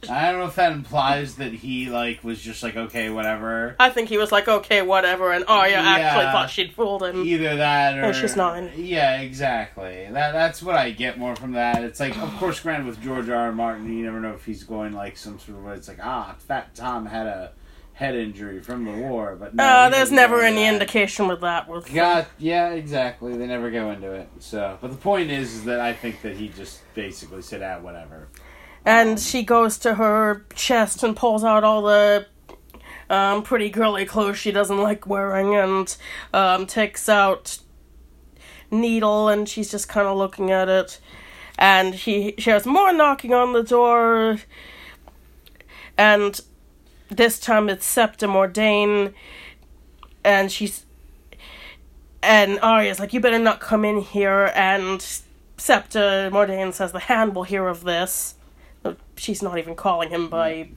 I 0.08 0.30
don't 0.30 0.38
know 0.38 0.46
if 0.46 0.54
that 0.54 0.70
implies 0.70 1.34
that 1.36 1.52
he, 1.52 1.90
like, 1.90 2.22
was 2.22 2.40
just 2.40 2.62
like, 2.62 2.76
okay, 2.76 3.10
whatever. 3.10 3.74
I 3.80 3.90
think 3.90 4.08
he 4.08 4.16
was 4.16 4.30
like, 4.30 4.46
okay, 4.46 4.80
whatever, 4.80 5.32
and 5.32 5.44
Arya 5.48 5.76
actually 5.76 6.26
thought 6.26 6.50
she'd 6.50 6.72
fooled 6.72 7.02
him. 7.02 7.24
Either 7.26 7.56
that 7.56 7.98
or. 7.98 8.04
Oh, 8.04 8.12
she's 8.12 8.36
nine. 8.36 8.70
Yeah, 8.76 9.20
exactly. 9.20 10.06
That 10.10 10.32
That's 10.32 10.62
what 10.62 10.76
I 10.76 10.92
get 10.92 11.18
more 11.18 11.34
from 11.34 11.52
that. 11.52 11.82
It's 11.82 11.98
like, 11.98 12.16
of 12.16 12.32
course, 12.36 12.60
granted, 12.60 12.86
with 12.86 13.02
George 13.02 13.28
R. 13.28 13.36
R. 13.36 13.52
Martin, 13.52 13.92
you 13.92 14.04
never 14.04 14.20
know 14.20 14.34
if 14.34 14.44
he's 14.44 14.62
going, 14.62 14.92
like, 14.92 15.16
some 15.16 15.40
sort 15.40 15.58
of. 15.58 15.64
way. 15.64 15.74
It's 15.74 15.88
like, 15.88 15.98
ah, 16.00 16.36
Fat 16.38 16.76
Tom 16.76 17.06
had 17.06 17.26
a 17.26 17.50
head 17.98 18.14
injury 18.14 18.60
from 18.60 18.84
the 18.84 18.92
war, 18.92 19.36
but 19.38 19.54
no. 19.54 19.64
Uh, 19.64 19.88
there's 19.88 20.12
never 20.12 20.40
any 20.40 20.62
that. 20.62 20.74
indication 20.74 21.26
with 21.26 21.40
that. 21.40 21.68
With 21.68 21.92
God, 21.92 22.26
yeah, 22.38 22.70
exactly. 22.70 23.36
They 23.36 23.46
never 23.46 23.70
go 23.70 23.90
into 23.90 24.12
it. 24.12 24.28
So, 24.38 24.78
but 24.80 24.90
the 24.90 24.96
point 24.96 25.30
is, 25.30 25.54
is 25.54 25.64
that 25.64 25.80
I 25.80 25.92
think 25.92 26.22
that 26.22 26.36
he 26.36 26.48
just 26.48 26.80
basically 26.94 27.42
said, 27.42 27.62
"Ah, 27.62 27.80
whatever." 27.80 28.28
and 28.84 29.20
she 29.20 29.42
goes 29.42 29.78
to 29.78 29.94
her 29.94 30.46
chest 30.54 31.02
and 31.02 31.14
pulls 31.16 31.44
out 31.44 31.64
all 31.64 31.82
the 31.82 32.26
um, 33.10 33.42
pretty 33.42 33.68
girly 33.68 34.06
clothes 34.06 34.38
she 34.38 34.50
doesn't 34.50 34.78
like 34.82 35.06
wearing 35.06 35.54
and 35.54 35.96
um, 36.32 36.66
takes 36.66 37.08
out 37.08 37.58
needle 38.70 39.28
and 39.28 39.48
she's 39.48 39.70
just 39.70 39.88
kind 39.88 40.06
of 40.06 40.16
looking 40.16 40.50
at 40.50 40.68
it 40.68 41.00
and 41.58 41.94
he 41.94 42.34
she 42.38 42.50
has 42.50 42.64
more 42.64 42.92
knocking 42.92 43.34
on 43.34 43.52
the 43.52 43.62
door 43.62 44.38
and 45.96 46.40
this 47.08 47.38
time 47.38 47.68
it's 47.68 47.86
Septa 47.86 48.26
Mordane 48.26 49.14
and 50.24 50.50
she's 50.52 50.84
and 52.22 52.58
Arya's 52.60 52.98
like 52.98 53.12
you 53.12 53.20
better 53.20 53.38
not 53.38 53.60
come 53.60 53.84
in 53.84 54.00
here 54.00 54.52
and 54.54 55.00
Septa 55.56 56.30
Mordane 56.32 56.72
says 56.72 56.92
the 56.92 56.98
hand 57.00 57.34
will 57.34 57.44
hear 57.44 57.66
of 57.68 57.84
this 57.84 58.34
she's 59.16 59.42
not 59.42 59.58
even 59.58 59.74
calling 59.74 60.10
him 60.10 60.28
by 60.28 60.70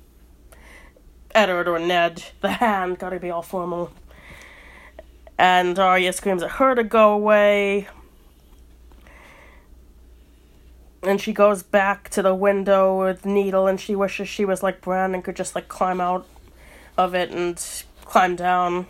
Eddard 1.34 1.68
or 1.68 1.80
Ned. 1.80 2.24
The 2.42 2.52
hand, 2.52 3.00
gotta 3.00 3.20
be 3.20 3.30
all 3.30 3.42
formal. 3.42 3.92
And 5.38 5.78
Arya 5.78 6.14
screams 6.14 6.44
at 6.44 6.52
her 6.52 6.76
to 6.76 6.84
go 6.84 7.14
away. 7.14 7.88
And 11.04 11.20
she 11.20 11.34
goes 11.34 11.64
back 11.64 12.10
to 12.10 12.22
the 12.22 12.36
window 12.36 13.00
with 13.00 13.26
Needle 13.26 13.68
and 13.68 13.80
she 13.80 13.96
wishes 13.96 14.28
she 14.28 14.46
was 14.46 14.62
like 14.62 14.82
Bran 14.82 15.16
and 15.16 15.24
could 15.24 15.36
just 15.36 15.56
like 15.56 15.68
climb 15.68 16.00
out 16.00 16.28
of 16.98 17.16
it 17.16 17.32
and 17.32 17.64
climb 18.06 18.36
down. 18.36 18.88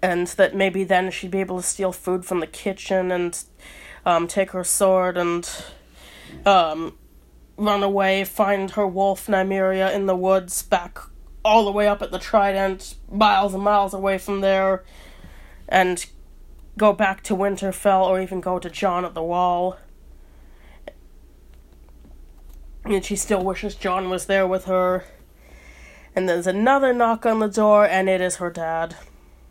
And 0.00 0.28
that 0.28 0.54
maybe 0.54 0.84
then 0.84 1.10
she'd 1.10 1.32
be 1.32 1.40
able 1.40 1.56
to 1.56 1.66
steal 1.66 1.92
food 1.92 2.24
from 2.24 2.38
the 2.38 2.46
kitchen 2.46 3.10
and 3.10 3.42
um, 4.06 4.28
take 4.28 4.52
her 4.52 4.62
sword 4.62 5.18
and 5.18 5.50
um, 6.46 6.96
run 7.56 7.82
away, 7.82 8.24
find 8.24 8.70
her 8.72 8.86
wolf 8.86 9.26
Nymeria 9.26 9.92
in 9.92 10.06
the 10.06 10.14
woods, 10.16 10.62
back 10.62 10.98
all 11.44 11.64
the 11.64 11.72
way 11.72 11.88
up 11.88 12.02
at 12.02 12.10
the 12.10 12.18
Trident, 12.18 12.94
miles 13.10 13.54
and 13.54 13.62
miles 13.62 13.94
away 13.94 14.18
from 14.18 14.40
there, 14.40 14.84
and 15.68 16.06
go 16.76 16.92
back 16.92 17.22
to 17.24 17.34
Winterfell 17.34 18.04
or 18.04 18.20
even 18.20 18.40
go 18.40 18.58
to 18.58 18.70
Jon 18.70 19.04
at 19.04 19.14
the 19.14 19.22
Wall. 19.22 19.76
And 22.88 23.04
she 23.04 23.16
still 23.16 23.44
wishes 23.44 23.74
Jon 23.74 24.08
was 24.08 24.26
there 24.26 24.46
with 24.46 24.64
her. 24.64 25.04
And 26.16 26.28
there's 26.28 26.46
another 26.46 26.92
knock 26.92 27.26
on 27.26 27.38
the 27.38 27.48
door, 27.48 27.86
and 27.86 28.08
it 28.08 28.20
is 28.20 28.36
her 28.36 28.50
dad. 28.50 28.96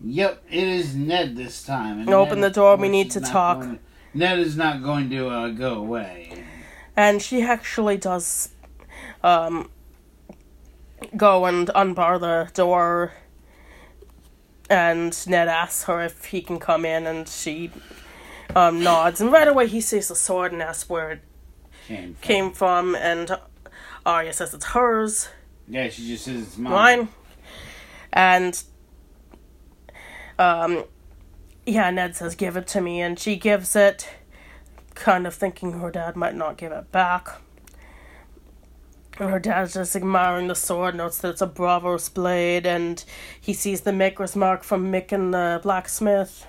Yep, 0.03 0.43
it 0.49 0.63
is 0.63 0.95
Ned 0.95 1.35
this 1.35 1.63
time. 1.63 1.99
And 2.01 2.09
Open 2.09 2.41
Ned, 2.41 2.51
the 2.51 2.53
door, 2.55 2.75
we 2.75 2.89
need 2.89 3.11
to 3.11 3.21
talk. 3.21 3.61
going- 3.61 3.79
Ned 4.13 4.39
is 4.39 4.57
not 4.57 4.81
going 4.81 5.09
to 5.11 5.29
uh, 5.29 5.49
go 5.49 5.75
away. 5.75 6.43
And 6.95 7.21
she 7.21 7.43
actually 7.43 7.97
does 7.97 8.49
um, 9.23 9.69
go 11.15 11.45
and 11.45 11.69
unbar 11.75 12.19
the 12.19 12.49
door. 12.53 13.13
And 14.69 15.15
Ned 15.27 15.47
asks 15.47 15.83
her 15.83 16.01
if 16.03 16.25
he 16.25 16.41
can 16.41 16.59
come 16.59 16.85
in, 16.85 17.05
and 17.05 17.29
she 17.29 17.71
um, 18.55 18.83
nods. 18.83 19.21
And 19.21 19.31
right 19.31 19.47
away 19.47 19.67
he 19.67 19.79
sees 19.79 20.07
the 20.07 20.15
sword 20.15 20.51
and 20.51 20.61
asks 20.61 20.89
where 20.89 21.11
it 21.11 21.21
Came 21.87 22.13
from. 22.13 22.21
came 22.21 22.51
from. 22.51 22.95
And 22.95 23.37
Arya 24.05 24.33
says 24.33 24.53
it's 24.53 24.65
hers, 24.65 25.29
Yeah, 25.67 25.89
she 25.89 26.07
just 26.07 26.25
says 26.25 26.41
it's 26.43 26.57
mine. 26.57 26.99
mine. 26.99 27.07
And 28.13 28.63
um, 30.39 30.85
yeah, 31.65 31.89
Ned 31.91 32.15
says, 32.15 32.35
"Give 32.35 32.55
it 32.57 32.67
to 32.67 32.81
me," 32.81 33.01
and 33.01 33.19
she 33.19 33.35
gives 33.35 33.75
it, 33.75 34.07
kind 34.95 35.27
of 35.27 35.33
thinking 35.33 35.73
her 35.73 35.91
dad 35.91 36.15
might 36.15 36.35
not 36.35 36.57
give 36.57 36.71
it 36.71 36.91
back. 36.91 37.41
And 39.19 39.29
her 39.31 39.39
dad's 39.39 39.73
just 39.73 39.95
admiring 39.95 40.47
the 40.47 40.55
sword, 40.55 40.95
notes 40.95 41.17
that 41.19 41.29
it's 41.29 41.41
a 41.41 41.47
Braavos 41.47 42.13
blade, 42.13 42.65
and 42.67 43.03
he 43.39 43.51
sees 43.53 43.81
the 43.81 43.91
maker's 43.91 44.35
mark 44.35 44.63
from 44.63 44.91
Mikken 44.91 45.31
the 45.31 45.59
blacksmith. 45.63 46.45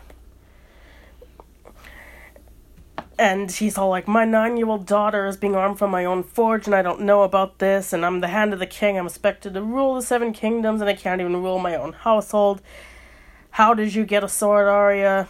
And 3.18 3.50
he's 3.50 3.76
all 3.76 3.88
like, 3.88 4.06
My 4.06 4.24
nine 4.24 4.56
year 4.56 4.68
old 4.68 4.86
daughter 4.86 5.26
is 5.26 5.36
being 5.36 5.56
armed 5.56 5.78
from 5.78 5.90
my 5.90 6.04
own 6.04 6.22
forge, 6.22 6.66
and 6.66 6.74
I 6.74 6.82
don't 6.82 7.00
know 7.00 7.22
about 7.22 7.58
this, 7.58 7.92
and 7.92 8.06
I'm 8.06 8.20
the 8.20 8.28
hand 8.28 8.52
of 8.52 8.60
the 8.60 8.66
king. 8.66 8.96
I'm 8.96 9.06
expected 9.06 9.54
to 9.54 9.62
rule 9.62 9.96
the 9.96 10.02
seven 10.02 10.32
kingdoms, 10.32 10.80
and 10.80 10.88
I 10.88 10.94
can't 10.94 11.20
even 11.20 11.42
rule 11.42 11.58
my 11.58 11.74
own 11.74 11.92
household. 11.92 12.62
How 13.50 13.74
did 13.74 13.94
you 13.94 14.04
get 14.04 14.22
a 14.22 14.28
sword, 14.28 14.68
Arya? 14.68 15.28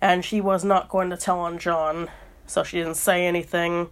And 0.00 0.24
she 0.24 0.40
was 0.40 0.62
not 0.62 0.90
going 0.90 1.08
to 1.10 1.16
tell 1.16 1.40
on 1.40 1.58
Jon, 1.58 2.10
so 2.46 2.62
she 2.62 2.78
didn't 2.78 2.96
say 2.96 3.26
anything. 3.26 3.88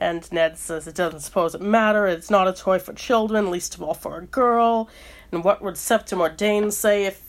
And 0.00 0.30
Ned 0.32 0.58
says 0.58 0.86
it 0.86 0.94
doesn't 0.94 1.20
suppose 1.20 1.54
it 1.54 1.60
matter, 1.60 2.06
it's 2.06 2.30
not 2.30 2.48
a 2.48 2.52
toy 2.52 2.78
for 2.78 2.92
children, 2.92 3.50
least 3.50 3.74
of 3.74 3.82
all 3.82 3.94
for 3.94 4.18
a 4.18 4.24
girl. 4.24 4.88
And 5.32 5.44
what 5.44 5.62
would 5.62 5.76
Septa 5.76 6.16
Mordane 6.16 6.72
say 6.72 7.04
if 7.04 7.25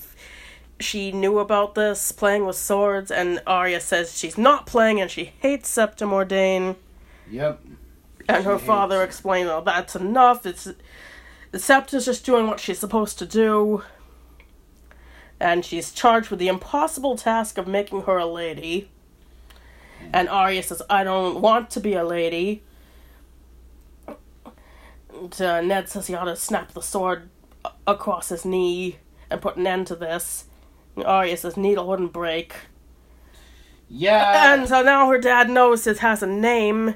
she 0.79 1.11
knew 1.11 1.39
about 1.39 1.75
this, 1.75 2.11
playing 2.11 2.45
with 2.45 2.55
swords? 2.55 3.11
And 3.11 3.41
Arya 3.47 3.81
says 3.81 4.17
she's 4.17 4.37
not 4.37 4.65
playing 4.65 5.01
and 5.01 5.09
she 5.09 5.33
hates 5.39 5.69
Septa 5.69 6.05
Mordane. 6.05 6.75
Yep. 7.29 7.61
And 8.29 8.43
She 8.43 8.49
her 8.49 8.57
father 8.59 9.01
it. 9.01 9.05
explained, 9.05 9.49
oh, 9.49 9.61
that's 9.61 9.95
enough. 9.95 10.45
It's 10.45 10.67
Septa's 11.53 12.05
just 12.05 12.25
doing 12.25 12.47
what 12.47 12.59
she's 12.59 12.79
supposed 12.79 13.17
to 13.19 13.25
do. 13.25 13.83
And 15.39 15.63
she's 15.63 15.91
charged 15.91 16.29
with 16.29 16.39
the 16.39 16.47
impossible 16.47 17.15
task 17.15 17.57
of 17.57 17.67
making 17.67 18.03
her 18.03 18.17
a 18.17 18.25
lady. 18.25 18.89
And 20.13 20.29
Arya 20.29 20.63
says, 20.63 20.81
I 20.89 21.03
don't 21.03 21.41
want 21.41 21.69
to 21.71 21.79
be 21.79 21.93
a 21.93 22.03
lady. 22.05 22.63
And, 25.13 25.41
uh, 25.41 25.61
Ned 25.61 25.89
says 25.89 26.07
he 26.07 26.15
ought 26.15 26.25
to 26.25 26.35
snap 26.35 26.73
the 26.73 26.81
sword 26.81 27.29
across 27.85 28.29
his 28.29 28.45
knee 28.45 28.97
and 29.29 29.41
put 29.41 29.57
an 29.57 29.67
end 29.67 29.87
to 29.87 29.95
this. 29.95 30.45
And 31.05 31.29
yes, 31.29 31.41
this 31.43 31.57
needle 31.57 31.87
wouldn't 31.87 32.13
break. 32.13 32.53
Yeah. 33.89 34.53
And 34.53 34.67
so 34.67 34.81
now 34.81 35.07
her 35.09 35.17
dad 35.17 35.49
knows 35.49 35.87
it 35.87 35.99
has 35.99 36.21
a 36.21 36.27
name. 36.27 36.95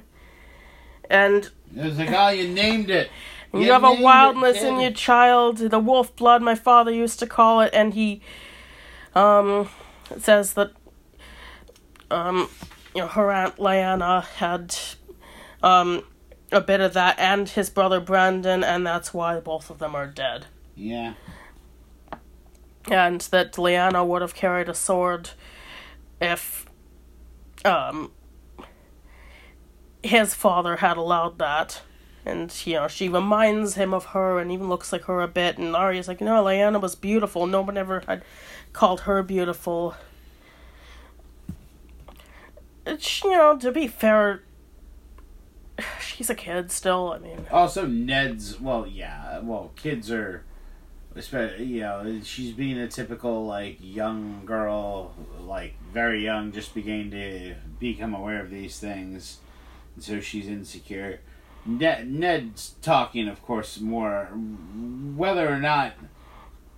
And 1.10 1.50
There's 1.72 2.00
a 2.00 2.05
guy 2.05 2.31
you 2.34 2.48
named 2.48 2.89
it. 2.89 3.10
You, 3.53 3.72
have 3.72 3.84
a 3.84 3.89
named 3.89 4.00
it, 4.00 4.03
wildness 4.03 4.63
in 4.63 4.79
your 4.79 4.91
child, 4.91 5.58
the 5.58 5.79
wolf 5.79 6.15
blood 6.15 6.41
my 6.41 6.55
father 6.55 6.91
used 6.91 7.20
to 7.20 7.27
call 7.27 7.62
it, 7.62 7.72
and 7.74 7.93
he 7.93 8.22
um 9.13 9.70
says 10.17 10.53
that 10.53 10.72
um 12.10 12.50
you 12.96 13.01
know 13.01 13.08
her 13.08 13.29
aunt 13.29 13.58
Lyanna 13.58 14.24
had 14.24 14.74
um 15.62 16.03
a 16.51 16.62
bit 16.62 16.79
of 16.79 16.93
that 16.93 17.20
and 17.20 17.50
his 17.50 17.70
brother 17.70 18.00
Brandon 18.00 18.63
and 18.63 18.86
that's 18.86 19.13
why 19.13 19.39
both 19.39 19.70
of 19.70 19.79
them 19.79 19.96
are 19.96 20.08
dead. 20.08 20.46
Yeah. 20.75 21.13
And 22.90 23.22
that 23.22 23.54
Lyanna 23.54 24.06
would 24.06 24.22
have 24.22 24.34
carried 24.34 24.70
a 24.70 24.74
sword 24.74 25.32
if 26.20 26.66
um 27.64 28.12
his 30.04 30.34
father 30.34 30.78
had 30.78 30.98
allowed 30.98 31.38
that. 31.38 31.82
And 32.26 32.54
you 32.66 32.76
know, 32.76 32.88
she 32.88 33.10
reminds 33.10 33.76
him 33.76 33.94
of 33.94 34.06
her 34.06 34.40
and 34.40 34.52
even 34.52 34.70
looks 34.70 34.92
like 34.92 35.04
her 35.04 35.22
a 35.22 35.28
bit 35.28 35.58
and 35.58 35.76
Arya's 35.76 36.08
like, 36.08 36.22
no, 36.22 36.44
Lyanna 36.44 36.82
was 36.82 36.96
beautiful. 36.96 37.46
No 37.48 37.62
one 37.62 37.78
ever 37.78 38.04
had 38.08 38.24
called 38.74 39.02
her 39.02 39.22
beautiful. 39.24 39.96
It's, 42.86 43.24
you 43.24 43.32
know, 43.32 43.58
to 43.58 43.72
be 43.72 43.88
fair, 43.88 44.42
she's 46.02 46.30
a 46.30 46.36
kid 46.36 46.72
still, 46.72 47.12
I 47.14 47.20
mean. 47.20 47.46
Also, 47.52 47.86
Ned's. 47.86 48.60
Well, 48.60 48.88
yeah. 48.88 49.40
Well, 49.40 49.72
kids 49.76 50.12
are. 50.12 50.44
Especially, 51.13 51.65
you 51.65 51.82
know, 51.82 52.22
she's 52.24 52.53
being 52.53 52.77
a 52.77 52.88
typical 52.88 53.46
like 53.46 53.77
young 53.82 54.44
girl, 54.46 55.13
like 55.41 55.74
very 55.91 56.24
young, 56.24 56.51
just 56.53 56.74
beginning 56.74 57.12
to 57.12 57.56
become 57.80 58.13
aware 58.13 58.39
of 58.41 58.50
these 58.50 58.80
things, 58.80 59.39
and 59.96 60.03
so 60.03 60.20
she's 60.22 60.48
insecure. 60.48 61.20
Ned, 61.65 62.10
Ned's 62.10 62.75
talking, 62.82 63.27
of 63.27 63.41
course, 63.44 63.80
more 63.80 64.25
whether 65.15 65.48
or 65.51 65.60
not. 65.60 65.94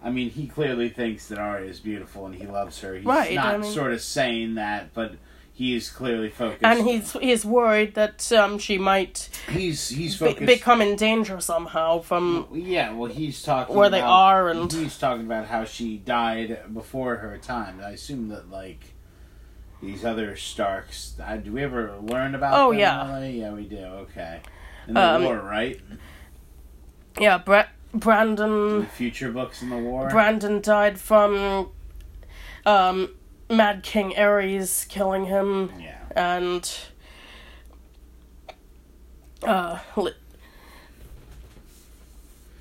I 0.03 0.09
mean, 0.09 0.31
he 0.31 0.47
clearly 0.47 0.89
thinks 0.89 1.27
that 1.27 1.37
Arya 1.37 1.69
is 1.69 1.79
beautiful 1.79 2.25
and 2.25 2.35
he 2.35 2.45
loves 2.45 2.81
her. 2.81 2.95
He's 2.95 3.05
Right, 3.05 3.35
not 3.35 3.53
I 3.53 3.57
mean- 3.59 3.71
sort 3.71 3.93
of 3.93 4.01
saying 4.01 4.55
that, 4.55 4.93
but 4.93 5.13
he 5.55 5.75
is 5.75 5.89
clearly 5.91 6.29
focused. 6.29 6.63
And 6.63 6.83
he's 6.87 7.13
he's 7.13 7.45
worried 7.45 7.93
that 7.93 8.31
um 8.31 8.57
she 8.57 8.77
might 8.79 9.29
he's 9.49 9.89
he's 9.89 10.17
be- 10.17 10.25
focused. 10.25 10.45
become 10.47 10.81
in 10.81 10.95
danger 10.95 11.39
somehow 11.39 11.99
from 11.99 12.47
Yeah, 12.51 12.91
well, 12.93 13.11
he's 13.11 13.41
talking 13.43 13.75
Where 13.75 13.89
they 13.89 13.99
about- 13.99 14.11
are 14.11 14.49
and- 14.49 14.71
he's 14.73 14.97
talking 14.97 15.25
about 15.25 15.45
how 15.47 15.63
she 15.65 15.97
died 15.97 16.73
before 16.73 17.17
her 17.17 17.37
time. 17.37 17.79
I 17.85 17.91
assume 17.91 18.29
that 18.29 18.49
like 18.49 18.79
these 19.81 20.03
other 20.05 20.35
Starks. 20.35 21.15
Uh, 21.23 21.35
do 21.37 21.51
we 21.51 21.61
ever 21.63 21.97
learn 22.01 22.35
about? 22.35 22.53
Oh, 22.57 22.71
them, 22.71 22.79
yeah. 22.79 23.13
really? 23.15 23.39
yeah, 23.41 23.51
we 23.51 23.63
do. 23.65 23.77
Okay, 24.05 24.39
in 24.87 24.93
the 24.95 25.01
Um, 25.15 25.23
war, 25.25 25.39
right? 25.39 25.79
yeah, 27.19 27.37
Bre- 27.37 27.69
In 27.93 27.99
Brandon 27.99 28.79
the 28.81 28.85
future 28.87 29.31
books 29.31 29.61
in 29.61 29.69
the 29.69 29.77
war. 29.77 30.09
Brandon 30.09 30.61
died 30.61 30.99
from 30.99 31.69
um 32.65 33.09
Mad 33.57 33.83
King 33.83 34.13
Aerys 34.13 34.87
killing 34.87 35.25
him 35.25 35.71
yeah, 35.79 35.97
and 36.15 36.79
uh 39.43 39.79
Le- 39.95 40.13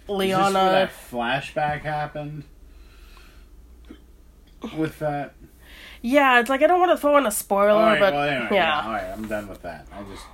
Lyanna 0.09 0.53
that 0.53 0.91
flashback 0.91 1.83
happened 1.83 2.45
with 4.77 4.99
that. 4.99 5.35
Yeah, 6.03 6.41
it's 6.41 6.51
like 6.51 6.63
I 6.63 6.67
don't 6.67 6.81
want 6.81 6.91
to 6.93 6.97
throw 6.97 7.17
in 7.17 7.27
a 7.27 7.31
spoiler, 7.31 7.81
right, 7.81 8.01
but 8.01 8.13
well, 8.13 8.29
anyway, 8.29 8.49
yeah. 8.53 8.81
yeah. 8.81 8.87
All 8.87 8.93
right, 8.93 9.05
I'm 9.05 9.27
done 9.29 9.49
with 9.49 9.63
that. 9.63 9.87
I 9.93 10.03
just 10.03 10.25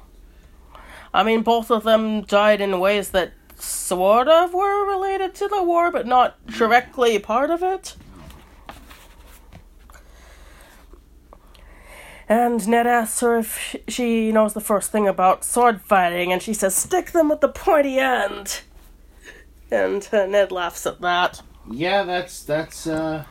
I 1.12 1.22
mean 1.22 1.42
both 1.42 1.70
of 1.70 1.84
them 1.84 2.22
died 2.22 2.60
in 2.60 2.78
ways 2.80 3.10
that 3.10 3.32
sort 3.56 4.28
of 4.28 4.54
were 4.54 4.86
related 4.86 5.34
to 5.34 5.48
the 5.48 5.62
war 5.62 5.90
but 5.90 6.06
not 6.06 6.36
directly 6.46 7.18
part 7.18 7.50
of 7.50 7.62
it. 7.62 7.96
And 12.28 12.66
Ned 12.68 12.86
asks 12.86 13.20
her 13.20 13.38
if 13.38 13.74
she 13.88 14.32
knows 14.32 14.52
the 14.52 14.60
first 14.60 14.92
thing 14.92 15.08
about 15.08 15.44
sword 15.44 15.80
fighting, 15.80 16.32
and 16.32 16.42
she 16.42 16.52
says, 16.52 16.74
"Stick 16.74 17.12
them 17.12 17.28
with 17.30 17.40
the 17.40 17.48
pointy 17.48 17.98
end." 17.98 18.60
And 19.70 20.06
uh, 20.12 20.26
Ned 20.26 20.52
laughs 20.52 20.86
at 20.86 21.00
that, 21.00 21.42
yeah, 21.70 22.02
that's 22.04 22.42
that's 22.42 22.86
uh 22.86 23.24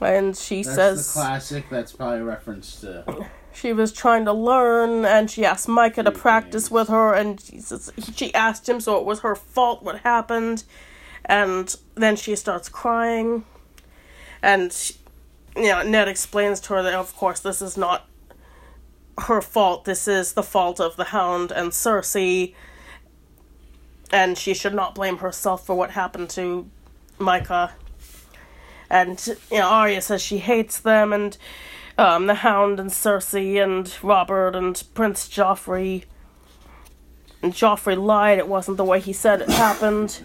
and 0.00 0.36
she 0.36 0.62
that's 0.62 0.74
says, 0.74 1.06
the 1.06 1.12
classic. 1.20 1.70
That's 1.70 1.92
probably 1.92 2.20
a 2.20 2.24
reference 2.24 2.80
to. 2.80 3.26
she 3.52 3.72
was 3.72 3.92
trying 3.92 4.24
to 4.24 4.32
learn 4.32 5.04
and 5.04 5.30
she 5.30 5.44
asked 5.44 5.66
Mycah 5.68 6.04
to 6.04 6.12
practice 6.12 6.70
with 6.70 6.88
her 6.88 7.14
and 7.14 7.40
she, 7.40 7.58
says, 7.60 7.92
she 8.14 8.32
asked 8.32 8.68
him 8.68 8.80
so 8.80 8.98
it 8.98 9.04
was 9.04 9.20
her 9.20 9.34
fault 9.34 9.82
what 9.82 10.00
happened 10.00 10.62
and 11.24 11.74
then 11.96 12.16
she 12.16 12.36
starts 12.36 12.68
crying 12.68 13.44
and 14.42 14.72
she- 14.72 14.94
you 15.56 15.64
know, 15.64 15.82
Ned 15.82 16.06
explains 16.06 16.60
to 16.60 16.74
her 16.74 16.82
that 16.84 16.94
of 16.94 17.14
course 17.16 17.40
this 17.40 17.60
is 17.60 17.76
not 17.76 18.06
her 19.22 19.40
fault 19.40 19.84
this 19.84 20.08
is 20.08 20.32
the 20.32 20.42
fault 20.42 20.80
of 20.80 20.96
the 20.96 21.04
hound 21.04 21.50
and 21.50 21.70
Cersei 21.72 22.54
and 24.12 24.36
she 24.36 24.54
should 24.54 24.74
not 24.74 24.94
blame 24.94 25.18
herself 25.18 25.64
for 25.64 25.74
what 25.74 25.92
happened 25.92 26.30
to 26.30 26.68
Mycah 27.18 27.72
and 28.88 29.24
you 29.50 29.58
know 29.58 29.68
Arya 29.68 30.00
says 30.00 30.20
she 30.20 30.38
hates 30.38 30.80
them 30.80 31.12
and 31.12 31.36
um, 32.00 32.26
the 32.26 32.34
Hound 32.34 32.80
and 32.80 32.90
Cersei 32.90 33.62
and 33.62 33.94
Robert 34.02 34.56
and 34.56 34.82
Prince 34.94 35.28
Joffrey. 35.28 36.04
And 37.42 37.52
Joffrey 37.52 37.96
lied, 38.02 38.38
it 38.38 38.48
wasn't 38.48 38.78
the 38.78 38.84
way 38.84 39.00
he 39.00 39.12
said 39.12 39.42
it 39.42 39.50
happened. 39.50 40.20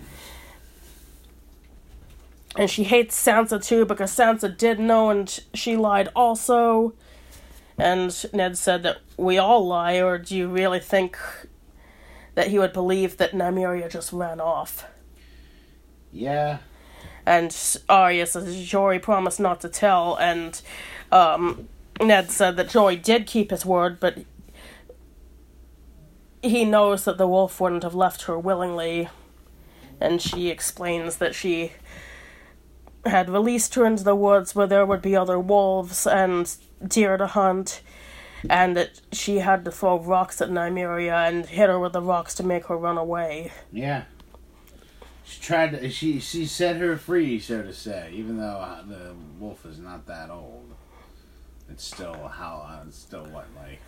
And 2.56 2.70
she 2.70 2.86
hates 2.86 3.22
Sansa 3.22 3.62
too 3.62 3.86
because 3.86 4.16
Sansa 4.16 4.56
did 4.56 4.80
know 4.80 5.10
and 5.10 5.40
she 5.54 5.76
lied 5.76 6.08
also. 6.16 6.94
And 7.78 8.26
Ned 8.34 8.58
said 8.58 8.84
that 8.84 8.98
we 9.18 9.38
all 9.38 9.66
lie, 9.68 10.00
or 10.02 10.18
do 10.18 10.36
you 10.36 10.48
really 10.48 10.80
think 10.80 11.18
that 12.36 12.48
he 12.48 12.60
would 12.60 12.74
believe 12.74 13.18
that 13.18 13.34
Nymeria 13.34 13.90
just 13.90 14.14
ran 14.14 14.40
off? 14.40 14.86
Yeah, 16.12 16.60
And 17.26 17.56
Arya 17.90 18.26
says 18.26 18.66
Jory 18.66 19.00
promised 19.00 19.40
not 19.40 19.60
to 19.62 19.70
tell, 19.70 20.16
and 20.16 20.62
um, 21.12 21.68
Ned 22.00 22.32
said 22.32 22.56
that 22.56 22.70
Jory 22.70 22.96
did 22.96 23.28
keep 23.28 23.52
his 23.52 23.66
word, 23.66 24.00
but 24.00 24.20
he 26.42 26.64
knows 26.64 27.04
that 27.06 27.18
the 27.18 27.28
wolf 27.28 27.60
wouldn't 27.60 27.84
have 27.84 27.96
left 27.96 28.24
her 28.24 28.40
willingly. 28.40 29.10
And 30.00 30.22
she 30.22 30.50
explains 30.50 31.18
that 31.18 31.34
she 31.36 31.72
had 33.06 33.30
released 33.30 33.76
her 33.76 33.86
into 33.86 34.04
the 34.04 34.16
woods 34.16 34.56
where 34.56 34.68
there 34.68 34.86
would 34.86 35.02
be 35.02 35.16
other 35.16 35.40
wolves 35.40 36.06
and 36.08 36.56
deer 36.86 37.18
to 37.18 37.28
hunt, 37.28 37.82
and 38.50 38.76
that 38.78 39.02
she 39.12 39.38
had 39.38 39.66
to 39.66 39.72
throw 39.72 40.00
rocks 40.00 40.42
at 40.42 40.50
Nymeria 40.50 41.28
and 41.28 41.46
hit 41.46 41.70
her 41.70 41.80
with 41.80 41.94
the 41.94 42.02
rocks 42.02 42.34
to 42.36 42.44
make 42.44 42.66
her 42.66 42.78
run 42.78 42.98
away. 42.98 43.52
yeah. 43.72 44.04
She 45.28 45.42
tried 45.42 45.72
to. 45.72 45.90
She 45.90 46.20
she 46.20 46.46
set 46.46 46.76
her 46.76 46.98
free, 46.98 47.40
so 47.40 47.64
to 47.64 47.74
say. 47.74 48.12
Even 48.14 48.38
though 48.38 48.60
uh, 48.60 48.84
the 48.84 49.16
wolf 49.40 49.66
is 49.66 49.80
not 49.80 50.06
that 50.06 50.30
old, 50.30 50.76
it's 51.68 51.84
still 51.84 52.28
how. 52.28 52.64
Uh, 52.70 52.84
it's 52.88 53.00
still 53.00 53.26
what 53.26 53.48
like 53.56 53.80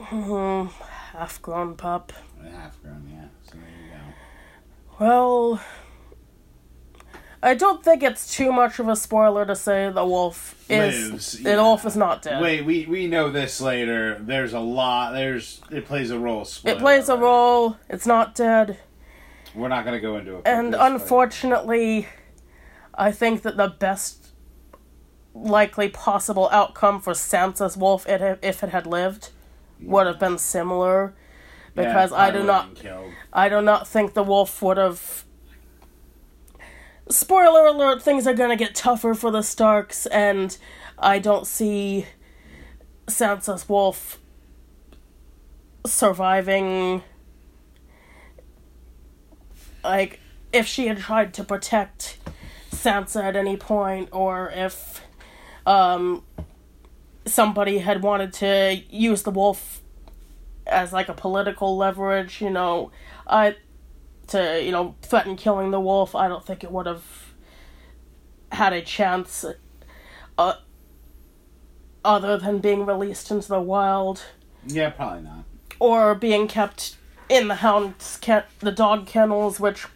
Hmm, 0.00 0.68
half 1.12 1.42
grown 1.42 1.76
pup. 1.76 2.14
Half 2.50 2.82
grown, 2.82 3.06
yeah. 3.12 3.26
So 3.44 3.58
there 3.58 3.68
you 3.68 3.90
go. 3.92 5.04
Well, 5.04 5.60
I 7.42 7.54
don't 7.54 7.82
think 7.82 8.02
it's 8.02 8.34
too 8.34 8.52
much 8.52 8.78
of 8.78 8.88
a 8.88 8.96
spoiler 8.96 9.46
to 9.46 9.56
say 9.56 9.90
the 9.90 10.04
wolf 10.04 10.62
is 10.68 11.10
Lives, 11.10 11.32
the 11.38 11.50
yeah. 11.50 11.56
wolf 11.56 11.86
is 11.86 11.96
not 11.96 12.22
dead. 12.22 12.42
Wait, 12.42 12.64
we 12.64 12.84
we 12.86 13.06
know 13.06 13.30
this 13.30 13.60
later. 13.60 14.18
There's 14.20 14.52
a 14.52 14.60
lot. 14.60 15.12
There's 15.12 15.62
it 15.70 15.86
plays 15.86 16.10
a 16.10 16.18
role. 16.18 16.46
it 16.64 16.78
plays 16.78 17.08
a 17.08 17.16
role. 17.16 17.78
It's 17.88 18.06
not 18.06 18.34
dead. 18.34 18.78
We're 19.54 19.68
not 19.68 19.84
gonna 19.84 20.00
go 20.00 20.16
into 20.16 20.36
it. 20.36 20.42
And 20.44 20.74
unfortunately, 20.74 22.08
I 22.94 23.10
think 23.10 23.42
that 23.42 23.56
the 23.56 23.68
best 23.68 24.28
likely 25.32 25.88
possible 25.88 26.48
outcome 26.52 27.00
for 27.00 27.14
Sansa's 27.14 27.76
wolf 27.76 28.06
it, 28.06 28.38
if 28.42 28.62
it 28.62 28.70
had 28.70 28.86
lived 28.86 29.30
would 29.80 30.06
have 30.06 30.18
been 30.18 30.36
similar 30.36 31.14
because 31.74 32.12
I 32.12 32.30
do 32.30 32.42
not 32.42 32.82
I 33.32 33.48
do 33.48 33.62
not 33.62 33.88
think 33.88 34.14
the 34.14 34.22
wolf 34.22 34.60
would 34.60 34.76
have 34.76 35.24
Spoiler 37.10 37.66
alert, 37.66 38.02
things 38.02 38.26
are 38.28 38.34
gonna 38.34 38.56
get 38.56 38.74
tougher 38.74 39.14
for 39.14 39.32
the 39.32 39.42
Starks 39.42 40.06
and 40.06 40.56
I 40.96 41.18
don't 41.18 41.44
see 41.44 42.06
Sansa's 43.06 43.68
wolf 43.68 44.20
surviving. 45.84 47.02
Like 49.82 50.20
if 50.52 50.68
she 50.68 50.86
had 50.86 50.98
tried 50.98 51.34
to 51.34 51.42
protect 51.42 52.18
Sansa 52.70 53.24
at 53.24 53.34
any 53.34 53.56
point 53.56 54.10
or 54.12 54.50
if 54.54 55.02
um 55.66 56.22
somebody 57.26 57.78
had 57.78 58.02
wanted 58.02 58.32
to 58.34 58.82
use 58.88 59.24
the 59.24 59.30
wolf 59.32 59.82
as 60.64 60.92
like 60.92 61.08
a 61.08 61.14
political 61.14 61.76
leverage, 61.76 62.40
you 62.40 62.50
know, 62.50 62.92
I 63.26 63.56
to, 64.30 64.62
you 64.62 64.72
know, 64.72 64.94
threaten 65.02 65.36
killing 65.36 65.70
the 65.70 65.80
wolf, 65.80 66.14
I 66.14 66.28
don't 66.28 66.44
think 66.44 66.64
it 66.64 66.70
would 66.72 66.86
have 66.86 67.04
had 68.52 68.72
a 68.72 68.82
chance 68.82 69.44
uh, 70.38 70.54
other 72.04 72.36
than 72.38 72.58
being 72.58 72.86
released 72.86 73.30
into 73.30 73.48
the 73.48 73.60
wild 73.60 74.22
Yeah, 74.66 74.90
probably 74.90 75.22
not. 75.22 75.44
or 75.78 76.14
being 76.14 76.48
kept 76.48 76.96
in 77.28 77.48
the 77.48 77.56
hound's 77.56 78.16
ken- 78.20 78.44
the 78.60 78.72
dog 78.72 79.06
kennels, 79.06 79.60
which 79.60 79.86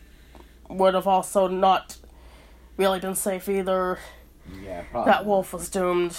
would 0.68 0.94
have 0.94 1.06
also 1.06 1.48
not 1.48 1.96
really 2.76 3.00
been 3.00 3.14
safe 3.16 3.48
either. 3.48 3.98
Yeah, 4.62 4.82
probably. 4.90 5.10
That 5.12 5.26
wolf 5.26 5.52
was 5.52 5.68
doomed. 5.70 6.16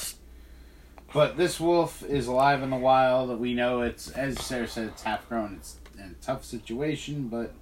But 1.14 1.38
this 1.38 1.60
wolf 1.60 2.04
is 2.04 2.28
alive 2.28 2.62
in 2.64 2.70
the 2.72 2.76
wild. 2.76 3.40
We 3.40 3.54
know 3.54 3.82
it's, 3.82 4.10
as 4.12 4.38
Sarah 4.44 4.68
said, 4.68 4.88
it's 4.88 5.04
half 5.04 5.28
grown. 5.30 5.56
It's 5.56 5.78
in 5.98 6.16
a 6.20 6.24
tough 6.26 6.44
situation, 6.44 7.30
but 7.30 7.54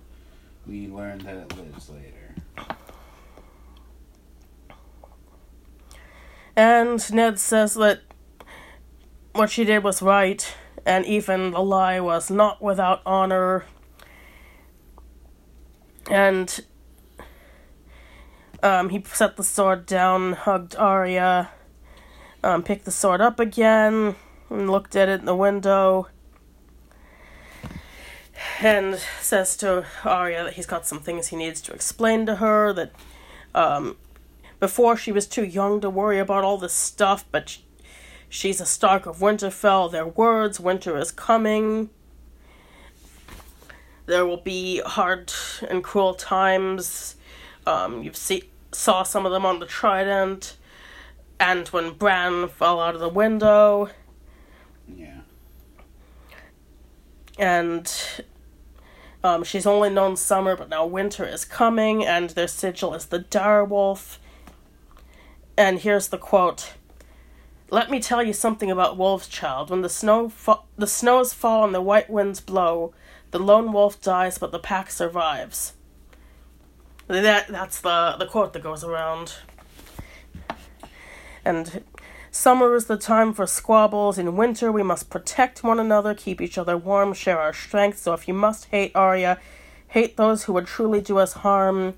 we 0.67 0.87
learn 0.87 1.19
that 1.19 1.35
it 1.35 1.57
lives 1.57 1.89
later. 1.89 2.35
And 6.55 7.13
Ned 7.13 7.39
says 7.39 7.73
that 7.75 8.01
what 9.33 9.49
she 9.49 9.65
did 9.65 9.83
was 9.83 10.01
right, 10.01 10.55
and 10.85 11.05
even 11.05 11.51
the 11.51 11.63
lie 11.63 11.99
was 11.99 12.29
not 12.29 12.61
without 12.61 13.01
honor. 13.05 13.65
And 16.09 16.59
um, 18.61 18.89
he 18.89 19.03
set 19.11 19.35
the 19.35 19.43
sword 19.43 19.85
down, 19.85 20.33
hugged 20.33 20.75
Arya, 20.75 21.49
um, 22.43 22.61
picked 22.61 22.85
the 22.85 22.91
sword 22.91 23.21
up 23.21 23.39
again, 23.39 24.15
and 24.49 24.69
looked 24.69 24.95
at 24.95 25.09
it 25.09 25.21
in 25.21 25.25
the 25.25 25.35
window. 25.35 26.07
And 28.61 28.99
says 29.21 29.55
to 29.57 29.85
Arya 30.03 30.45
that 30.45 30.53
he's 30.53 30.65
got 30.65 30.85
some 30.87 30.99
things 30.99 31.27
he 31.27 31.35
needs 31.35 31.61
to 31.61 31.73
explain 31.73 32.25
to 32.25 32.35
her, 32.37 32.73
that 32.73 32.91
um, 33.53 33.97
before 34.59 34.97
she 34.97 35.11
was 35.11 35.27
too 35.27 35.43
young 35.43 35.81
to 35.81 35.89
worry 35.89 36.19
about 36.19 36.43
all 36.43 36.57
this 36.57 36.73
stuff, 36.73 37.25
but 37.31 37.49
sh- 37.49 37.57
she's 38.29 38.59
a 38.59 38.65
Stark 38.65 39.05
of 39.05 39.19
Winterfell. 39.19 39.91
Their 39.91 40.07
words, 40.07 40.59
winter 40.59 40.97
is 40.97 41.11
coming. 41.11 41.89
There 44.05 44.25
will 44.25 44.37
be 44.37 44.79
hard 44.79 45.31
and 45.69 45.83
cruel 45.83 46.13
times. 46.13 47.15
Um, 47.65 48.03
you've 48.03 48.17
see 48.17 48.49
saw 48.71 49.03
some 49.03 49.25
of 49.25 49.31
them 49.31 49.45
on 49.45 49.59
the 49.59 49.65
Trident, 49.65 50.57
and 51.39 51.67
when 51.69 51.93
Bran 51.93 52.49
fell 52.49 52.79
out 52.81 52.95
of 52.95 53.01
the 53.01 53.09
window, 53.09 53.89
Yeah. 54.93 55.21
And 57.37 57.91
um, 59.23 59.43
she's 59.43 59.65
only 59.65 59.89
known 59.89 60.15
summer, 60.15 60.55
but 60.55 60.69
now 60.69 60.85
winter 60.85 61.25
is 61.25 61.45
coming, 61.45 62.05
and 62.05 62.31
their 62.31 62.47
sigil 62.47 62.93
is 62.93 63.05
the 63.07 63.19
direwolf. 63.19 64.17
And 65.57 65.79
here's 65.79 66.09
the 66.09 66.17
quote: 66.17 66.73
"Let 67.69 67.89
me 67.89 67.99
tell 67.99 68.21
you 68.21 68.33
something 68.33 68.69
about 68.69 68.97
wolves, 68.97 69.27
child. 69.27 69.69
When 69.69 69.81
the 69.81 69.89
snow 69.89 70.29
fa- 70.29 70.59
the 70.77 70.87
snows 70.87 71.33
fall 71.33 71.63
and 71.63 71.73
the 71.73 71.81
white 71.81 72.09
winds 72.09 72.41
blow, 72.41 72.93
the 73.31 73.39
lone 73.39 73.71
wolf 73.71 74.01
dies, 74.01 74.37
but 74.37 74.51
the 74.51 74.59
pack 74.59 74.91
survives." 74.91 75.73
That 77.07 77.47
that's 77.47 77.81
the 77.81 78.15
the 78.17 78.25
quote 78.25 78.53
that 78.53 78.63
goes 78.63 78.83
around. 78.83 79.35
And 81.45 81.83
Summer 82.35 82.73
is 82.73 82.85
the 82.85 82.97
time 82.97 83.31
for 83.31 83.45
squabbles. 83.45 84.17
In 84.17 84.35
winter, 84.35 84.71
we 84.71 84.81
must 84.81 85.11
protect 85.11 85.63
one 85.63 85.79
another, 85.79 86.15
keep 86.15 86.41
each 86.41 86.57
other 86.57 86.75
warm, 86.75 87.13
share 87.13 87.39
our 87.39 87.53
strength. 87.53 87.99
So 87.99 88.13
if 88.13 88.27
you 88.27 88.33
must 88.33 88.65
hate 88.65 88.91
Arya, 88.95 89.37
hate 89.89 90.17
those 90.17 90.45
who 90.45 90.53
would 90.53 90.65
truly 90.65 90.99
do 90.99 91.19
us 91.19 91.33
harm. 91.33 91.93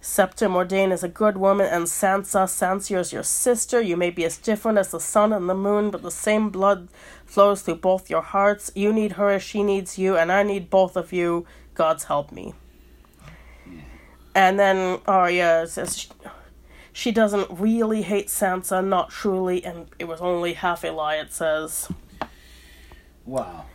Septa 0.00 0.46
Mordane 0.46 0.90
is 0.90 1.04
a 1.04 1.08
good 1.08 1.36
woman, 1.36 1.66
and 1.66 1.84
Sansa, 1.84 2.46
Sansa 2.46 2.98
is 2.98 3.12
your 3.12 3.22
sister. 3.22 3.78
You 3.78 3.94
may 3.94 4.08
be 4.08 4.24
as 4.24 4.38
different 4.38 4.78
as 4.78 4.90
the 4.90 4.98
sun 4.98 5.34
and 5.34 5.50
the 5.50 5.54
moon, 5.54 5.90
but 5.90 6.00
the 6.00 6.10
same 6.10 6.48
blood 6.48 6.88
flows 7.26 7.60
through 7.60 7.76
both 7.76 8.08
your 8.08 8.22
hearts. 8.22 8.72
You 8.74 8.90
need 8.90 9.12
her 9.12 9.28
as 9.28 9.42
she 9.42 9.62
needs 9.62 9.98
you, 9.98 10.16
and 10.16 10.32
I 10.32 10.44
need 10.44 10.70
both 10.70 10.96
of 10.96 11.12
you. 11.12 11.46
God's 11.74 12.04
help 12.04 12.32
me. 12.32 12.54
And 14.34 14.58
then 14.58 15.00
Arya 15.06 15.66
says 15.68 16.08
she, 16.92 17.10
doesn't 17.12 17.48
really 17.50 18.02
hate 18.02 18.28
Sansa, 18.28 18.84
not 18.84 19.10
truly, 19.10 19.64
and 19.64 19.86
it 19.98 20.04
was 20.04 20.20
only 20.20 20.54
half 20.54 20.84
a 20.84 20.90
lie, 20.90 21.16
it 21.16 21.32
says. 21.32 21.88
Well, 23.24 23.66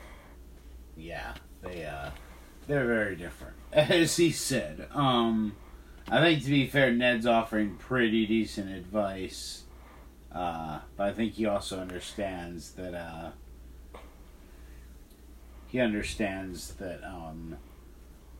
yeah, 0.95 1.33
they 1.61 1.85
uh, 1.85 2.09
they're 2.67 2.85
very 2.85 3.15
different, 3.15 3.55
as 3.73 4.17
he 4.17 4.31
said. 4.31 4.87
Um, 4.93 5.55
I 6.09 6.19
think 6.21 6.43
to 6.43 6.49
be 6.49 6.67
fair, 6.67 6.91
Ned's 6.91 7.25
offering 7.25 7.75
pretty 7.75 8.25
decent 8.25 8.71
advice, 8.71 9.63
uh, 10.33 10.79
but 10.95 11.07
I 11.07 11.13
think 11.13 11.33
he 11.33 11.45
also 11.45 11.79
understands 11.79 12.71
that 12.71 12.93
uh, 12.93 13.29
he 15.67 15.79
understands 15.79 16.73
that 16.75 17.03
um, 17.03 17.57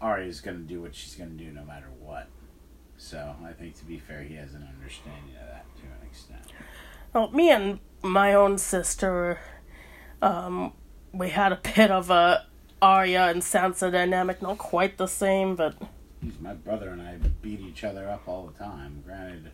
Arya's 0.02 0.42
gonna 0.42 0.60
do 0.60 0.82
what 0.82 0.96
she's 0.96 1.16
gonna 1.16 1.32
do 1.32 1.52
no 1.52 1.64
matter 1.64 1.88
what. 2.02 2.28
So 2.98 3.36
I 3.46 3.54
think 3.54 3.78
to 3.78 3.86
be 3.86 4.00
fair, 4.00 4.24
he 4.24 4.36
has 4.36 4.54
an 4.54 4.68
understanding 4.76 5.36
of 5.40 5.48
that 5.48 5.66
to 5.78 5.84
an 5.84 6.08
extent. 6.08 6.42
Well, 7.14 7.32
me 7.32 7.52
and 7.52 7.80
my 8.02 8.34
own 8.34 8.58
sister, 8.58 9.40
um, 10.22 10.74
we 11.14 11.30
had 11.30 11.52
a 11.52 11.62
bit 11.76 11.92
of 11.92 12.10
a 12.10 12.46
Arya 12.82 13.28
and 13.28 13.42
Sansa 13.42 13.92
dynamic, 13.92 14.42
not 14.42 14.58
quite 14.58 14.98
the 14.98 15.08
same, 15.08 15.56
but 15.56 15.76
my 16.40 16.54
brother 16.54 16.90
and 16.90 17.02
I 17.02 17.18
beat 17.42 17.60
each 17.62 17.84
other 17.84 18.10
up 18.10 18.28
all 18.28 18.48
the 18.48 18.58
time. 18.64 19.04
Granted, 19.06 19.52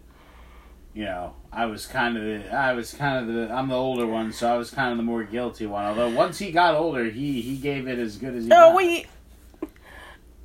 you 0.94 1.06
know, 1.06 1.36
I 1.52 1.66
was 1.66 1.86
kind 1.86 2.18
of 2.18 2.24
the, 2.24 2.54
I 2.54 2.74
was 2.74 2.94
kind 2.94 3.18
of 3.30 3.34
the, 3.34 3.54
I'm 3.54 3.70
the 3.70 3.76
older 3.76 4.08
one, 4.08 4.32
so 4.34 4.54
I 4.54 4.58
was 4.58 4.72
kind 4.72 4.92
of 4.92 4.98
the 4.98 5.04
more 5.04 5.24
guilty 5.24 5.66
one. 5.66 5.86
Although 5.86 6.10
once 6.10 6.40
he 6.40 6.52
got 6.52 6.76
older, 6.76 7.06
he 7.06 7.42
he 7.42 7.58
gave 7.58 7.88
it 7.88 8.00
as 8.00 8.18
good 8.18 8.36
as 8.36 8.44
he. 8.44 8.50
no, 8.50 8.70
got. 8.70 8.76
we 8.76 9.06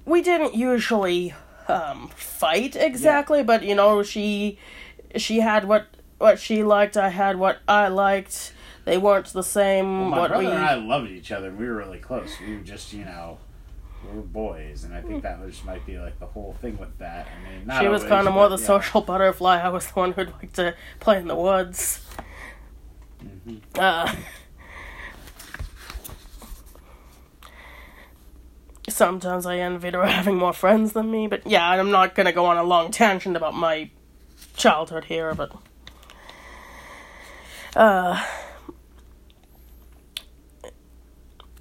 we 0.05 0.23
didn't 0.23 0.55
usually 0.55 1.35
um, 1.69 2.09
fight 2.15 2.77
exactly, 2.77 3.43
but 3.43 3.63
you 3.63 3.75
know, 3.75 4.03
she 4.03 4.59
she 5.17 5.41
had 5.41 5.67
what 5.67 5.87
what 6.19 6.39
she 6.39 6.63
liked, 6.63 6.97
I 6.97 7.11
had 7.11 7.39
what 7.39 7.59
I 7.69 7.89
liked. 7.89 8.53
They 8.85 8.99
weren't 8.99 9.27
the 9.27 9.43
same. 9.43 10.01
Well, 10.01 10.11
my 10.11 10.29
brother 10.29 10.45
we 10.45 10.51
and 10.51 10.59
I 10.59 10.75
loved 10.75 11.11
each 11.11 11.31
other. 11.31 11.51
We 11.51 11.67
were 11.67 11.75
really 11.77 11.99
close. 11.99 12.31
We 12.41 12.57
were 12.57 12.63
just, 12.63 12.93
you 12.93 13.05
know, 13.05 13.39
we 14.05 14.17
were 14.17 14.23
boys, 14.23 14.85
and 14.85 14.95
I 14.95 15.03
think 15.03 15.23
that 15.23 15.41
was 15.41 15.63
might 15.65 15.85
be 15.87 15.99
like 15.99 16.19
the 16.19 16.27
whole 16.27 16.57
thing 16.61 16.79
with 16.79 16.97
that. 16.99 17.27
I 17.27 17.51
mean, 17.51 17.67
not 17.67 17.83
she 17.83 17.89
was 17.89 18.03
kind 18.05 18.27
of 18.27 18.35
more 18.35 18.49
the 18.49 18.57
yeah. 18.57 18.67
social 18.67 19.01
butterfly. 19.03 19.61
I 19.61 19.69
was 19.69 19.87
the 19.89 19.93
one 19.93 20.13
who'd 20.13 20.33
like 20.41 20.53
to 20.55 20.75
play 21.01 21.19
in 21.19 21.29
the 21.29 21.37
woods. 21.37 22.05
Mhm. 23.23 23.61
Uh, 23.77 24.15
sometimes 28.89 29.47
I 29.47 29.59
envied 29.59 29.95
her 29.95 30.07
having 30.07 30.37
more 30.37 30.53
friends 30.53 30.93
than 30.93 31.11
me, 31.11 31.27
but 31.27 31.47
yeah, 31.47 31.69
I'm 31.69 31.91
not 31.91 32.15
gonna 32.15 32.33
go 32.33 32.47
on 32.47 32.57
a 32.57 32.63
long 32.63 32.91
tangent 32.91 33.37
about 33.37 33.55
my 33.55 33.91
childhood 34.57 35.05
here, 35.05 35.35
but. 35.35 35.53
Uh, 37.77 38.23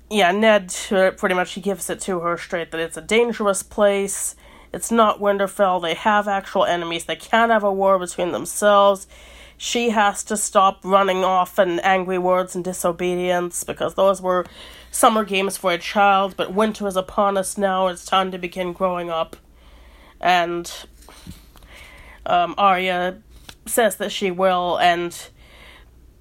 yeah, 0.09 0.31
Ned 0.31 0.73
uh, 0.91 1.11
pretty 1.11 1.35
much 1.35 1.53
he 1.53 1.61
gives 1.61 1.89
it 1.89 1.99
to 2.01 2.21
her 2.21 2.37
straight 2.37 2.71
that 2.71 2.79
it's 2.79 2.97
a 2.97 3.01
dangerous 3.01 3.61
place. 3.61 4.35
It's 4.73 4.91
not 4.91 5.19
Winterfell. 5.19 5.81
They 5.81 5.95
have 5.95 6.27
actual 6.27 6.65
enemies. 6.65 7.05
They 7.05 7.15
can't 7.15 7.51
have 7.51 7.63
a 7.63 7.71
war 7.71 7.99
between 7.99 8.31
themselves. 8.31 9.07
She 9.57 9.89
has 9.89 10.23
to 10.25 10.37
stop 10.37 10.79
running 10.83 11.23
off 11.23 11.57
in 11.57 11.79
angry 11.79 12.19
words 12.19 12.55
and 12.55 12.63
disobedience 12.63 13.63
because 13.63 13.95
those 13.95 14.21
were 14.21 14.45
summer 14.91 15.23
games 15.23 15.57
for 15.57 15.71
a 15.71 15.77
child. 15.77 16.35
But 16.37 16.53
winter 16.53 16.87
is 16.87 16.95
upon 16.95 17.37
us 17.37 17.57
now. 17.57 17.87
It's 17.87 18.05
time 18.05 18.31
to 18.31 18.37
begin 18.37 18.73
growing 18.73 19.09
up. 19.09 19.35
And 20.19 20.71
um, 22.25 22.55
Arya 22.57 23.21
says 23.65 23.97
that 23.97 24.11
she 24.11 24.31
will, 24.31 24.77
and 24.77 25.29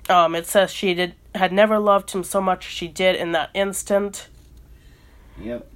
um, 0.08 0.34
it 0.34 0.46
says 0.46 0.70
she 0.70 0.94
did 0.94 1.14
had 1.34 1.52
never 1.52 1.78
loved 1.78 2.10
him 2.10 2.24
so 2.24 2.40
much 2.40 2.66
as 2.66 2.72
she 2.72 2.88
did 2.88 3.14
in 3.14 3.32
that 3.32 3.50
instant. 3.54 4.28
Yep. 5.40 5.70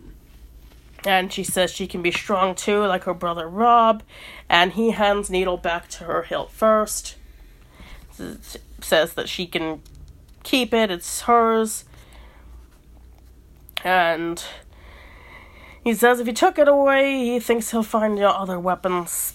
And 1.05 1.33
she 1.33 1.45
says 1.45 1.71
she 1.71 1.87
can 1.87 2.03
be 2.03 2.11
strong 2.11 2.55
too, 2.55 2.85
like 2.87 3.05
her 3.05 3.15
brother 3.15 3.49
Robb. 3.49 4.03
And 4.49 4.73
he 4.73 4.91
hands 4.91 5.31
Needle 5.31 5.57
back 5.57 5.89
to 5.89 6.05
her 6.05 6.23
hilt 6.23 6.51
first. 6.51 7.17
S- 8.19 8.59
says 8.81 9.15
that 9.15 9.29
she 9.29 9.47
can 9.47 9.83
keep 10.43 10.73
it, 10.75 10.91
it's 10.91 11.23
hers. 11.23 11.85
And 13.85 14.43
he 15.83 15.95
says 15.95 16.21
if 16.21 16.27
he 16.27 16.33
took 16.33 16.59
it 16.59 16.69
away, 16.69 17.25
he 17.25 17.41
thinks 17.41 17.71
he'll 17.71 17.83
find 17.83 18.19
your 18.19 18.35
other 18.35 18.59
weapons 18.59 19.35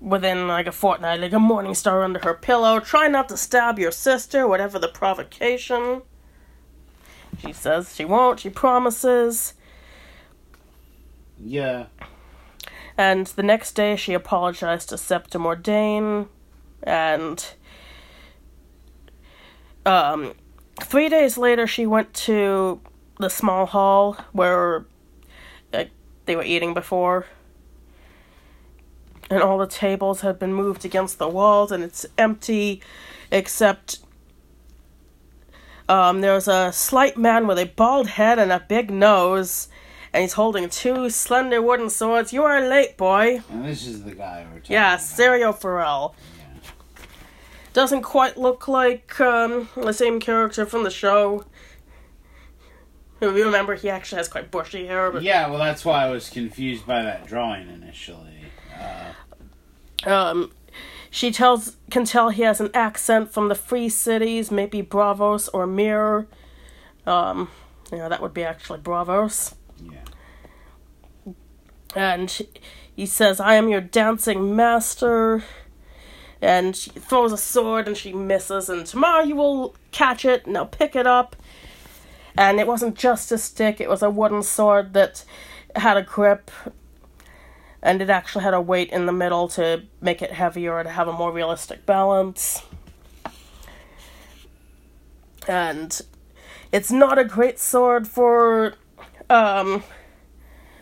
within 0.00 0.48
like 0.48 0.66
a 0.66 0.72
fortnight, 0.72 1.20
like 1.20 1.32
a 1.32 1.38
morning 1.38 1.74
star 1.74 2.02
under 2.02 2.20
her 2.20 2.34
pillow. 2.34 2.80
Try 2.80 3.08
not 3.08 3.28
to 3.28 3.36
stab 3.36 3.78
your 3.78 3.92
sister, 3.92 4.46
whatever 4.46 4.78
the 4.78 4.88
provocation. 4.88 6.02
She 7.38 7.52
says 7.52 7.94
she 7.94 8.04
won't, 8.04 8.40
she 8.40 8.50
promises. 8.50 9.54
Yeah. 11.38 11.86
And 12.98 13.28
the 13.28 13.42
next 13.42 13.72
day 13.72 13.96
she 13.96 14.12
apologized 14.12 14.90
to 14.90 14.98
Septa 14.98 15.38
Mordane. 15.38 16.28
And 16.82 17.44
um 19.86 20.34
three 20.80 21.08
days 21.08 21.38
later 21.38 21.66
she 21.66 21.86
went 21.86 22.12
to 22.14 22.80
the 23.22 23.30
small 23.30 23.66
hall 23.66 24.18
where 24.32 24.84
like, 25.72 25.90
they 26.26 26.36
were 26.36 26.44
eating 26.44 26.74
before. 26.74 27.26
And 29.30 29.42
all 29.42 29.56
the 29.56 29.66
tables 29.66 30.20
had 30.20 30.38
been 30.38 30.52
moved 30.52 30.84
against 30.84 31.18
the 31.18 31.28
walls 31.28 31.72
and 31.72 31.82
it's 31.82 32.04
empty 32.18 32.82
except 33.30 34.00
um, 35.88 36.20
there's 36.20 36.48
a 36.48 36.72
slight 36.72 37.16
man 37.16 37.46
with 37.46 37.58
a 37.58 37.66
bald 37.66 38.08
head 38.08 38.38
and 38.38 38.52
a 38.52 38.60
big 38.60 38.90
nose, 38.90 39.68
and 40.12 40.22
he's 40.22 40.34
holding 40.34 40.68
two 40.68 41.10
slender 41.10 41.60
wooden 41.60 41.90
swords. 41.90 42.32
You 42.32 42.44
are 42.44 42.66
late, 42.66 42.96
boy. 42.96 43.42
And 43.50 43.64
this 43.64 43.86
is 43.86 44.04
the 44.04 44.14
guy 44.14 44.46
we're 44.50 44.60
talking 44.60 44.74
Yeah. 44.74 44.96
Syrio 44.96 45.54
Forel. 45.54 46.14
Yeah. 46.38 47.00
Doesn't 47.72 48.02
quite 48.02 48.36
look 48.38 48.68
like 48.68 49.20
um, 49.20 49.68
the 49.74 49.92
same 49.92 50.20
character 50.20 50.64
from 50.64 50.84
the 50.84 50.90
show. 50.90 51.44
Remember, 53.44 53.76
he 53.76 53.88
actually 53.88 54.18
has 54.18 54.28
quite 54.28 54.50
bushy 54.50 54.86
hair, 54.86 55.10
but 55.12 55.22
Yeah, 55.22 55.48
well, 55.48 55.58
that's 55.58 55.84
why 55.84 56.04
I 56.04 56.10
was 56.10 56.28
confused 56.28 56.86
by 56.86 57.02
that 57.02 57.26
drawing 57.26 57.68
initially. 57.68 58.46
Uh, 58.76 60.10
um, 60.10 60.52
she 61.08 61.30
tells 61.30 61.76
can 61.90 62.04
tell 62.04 62.30
he 62.30 62.42
has 62.42 62.60
an 62.60 62.70
accent 62.74 63.32
from 63.32 63.48
the 63.48 63.54
free 63.54 63.88
cities, 63.88 64.50
maybe 64.50 64.82
Braavos 64.82 65.48
or 65.52 65.66
Myr. 65.66 66.26
Um, 67.06 67.48
you 67.92 67.98
know, 67.98 68.08
that 68.08 68.20
would 68.20 68.34
be 68.34 68.42
actually 68.42 68.80
Braavos. 68.80 69.54
yeah. 69.80 71.32
and 71.94 72.42
he 72.96 73.06
says, 73.06 73.38
I 73.38 73.54
am 73.54 73.68
your 73.68 73.80
dancing 73.80 74.56
master. 74.56 75.44
And 76.40 76.74
she 76.74 76.90
throws 76.90 77.30
a 77.30 77.36
sword 77.36 77.86
and 77.86 77.96
she 77.96 78.12
misses, 78.12 78.68
and 78.68 78.84
tomorrow 78.84 79.22
you 79.22 79.36
will 79.36 79.76
catch 79.92 80.24
it, 80.24 80.44
now 80.44 80.64
pick 80.64 80.96
it 80.96 81.06
up. 81.06 81.36
And 82.36 82.58
it 82.58 82.66
wasn't 82.66 82.96
just 82.96 83.30
a 83.30 83.38
stick, 83.38 83.80
it 83.80 83.90
was 83.90 84.02
a 84.02 84.10
wooden 84.10 84.42
sword 84.42 84.94
that 84.94 85.24
had 85.76 85.96
a 85.96 86.02
grip, 86.02 86.50
and 87.82 88.00
it 88.00 88.08
actually 88.08 88.44
had 88.44 88.54
a 88.54 88.60
weight 88.60 88.90
in 88.90 89.06
the 89.06 89.12
middle 89.12 89.48
to 89.48 89.82
make 90.00 90.22
it 90.22 90.32
heavier 90.32 90.82
to 90.82 90.90
have 90.90 91.08
a 91.08 91.12
more 91.12 91.32
realistic 91.32 91.84
balance. 91.84 92.62
And 95.46 96.00
it's 96.70 96.90
not 96.90 97.18
a 97.18 97.24
great 97.24 97.58
sword 97.58 98.06
for 98.08 98.74
um 99.28 99.82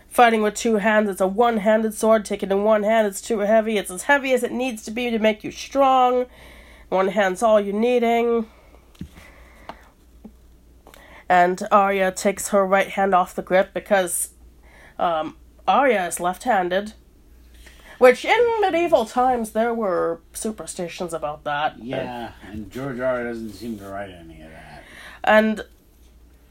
fighting 0.08 0.42
with 0.42 0.54
two 0.54 0.76
hands. 0.76 1.08
It's 1.08 1.20
a 1.20 1.26
one 1.26 1.58
handed 1.58 1.94
sword. 1.94 2.24
Taken 2.24 2.52
in 2.52 2.64
one 2.64 2.82
hand, 2.82 3.06
it's 3.06 3.20
too 3.20 3.38
heavy. 3.40 3.78
It's 3.78 3.90
as 3.90 4.02
heavy 4.02 4.32
as 4.32 4.42
it 4.42 4.52
needs 4.52 4.84
to 4.84 4.90
be 4.90 5.10
to 5.10 5.18
make 5.18 5.42
you 5.42 5.50
strong. 5.50 6.26
One 6.88 7.08
hand's 7.08 7.42
all 7.42 7.60
you're 7.60 7.74
needing. 7.74 8.46
And 11.30 11.62
Arya 11.70 12.10
takes 12.10 12.48
her 12.48 12.66
right 12.66 12.88
hand 12.88 13.14
off 13.14 13.36
the 13.36 13.42
grip 13.42 13.72
because 13.72 14.30
um, 14.98 15.36
Arya 15.68 16.08
is 16.08 16.18
left 16.18 16.42
handed. 16.42 16.94
Which 17.98 18.24
in 18.24 18.60
medieval 18.60 19.04
times 19.04 19.52
there 19.52 19.72
were 19.72 20.22
superstitions 20.32 21.14
about 21.14 21.44
that. 21.44 21.78
Yeah, 21.78 22.32
and 22.50 22.68
George 22.68 22.98
R. 22.98 23.22
doesn't 23.22 23.52
seem 23.52 23.78
to 23.78 23.88
write 23.88 24.10
any 24.10 24.42
of 24.42 24.50
that. 24.50 24.82
And 25.22 25.64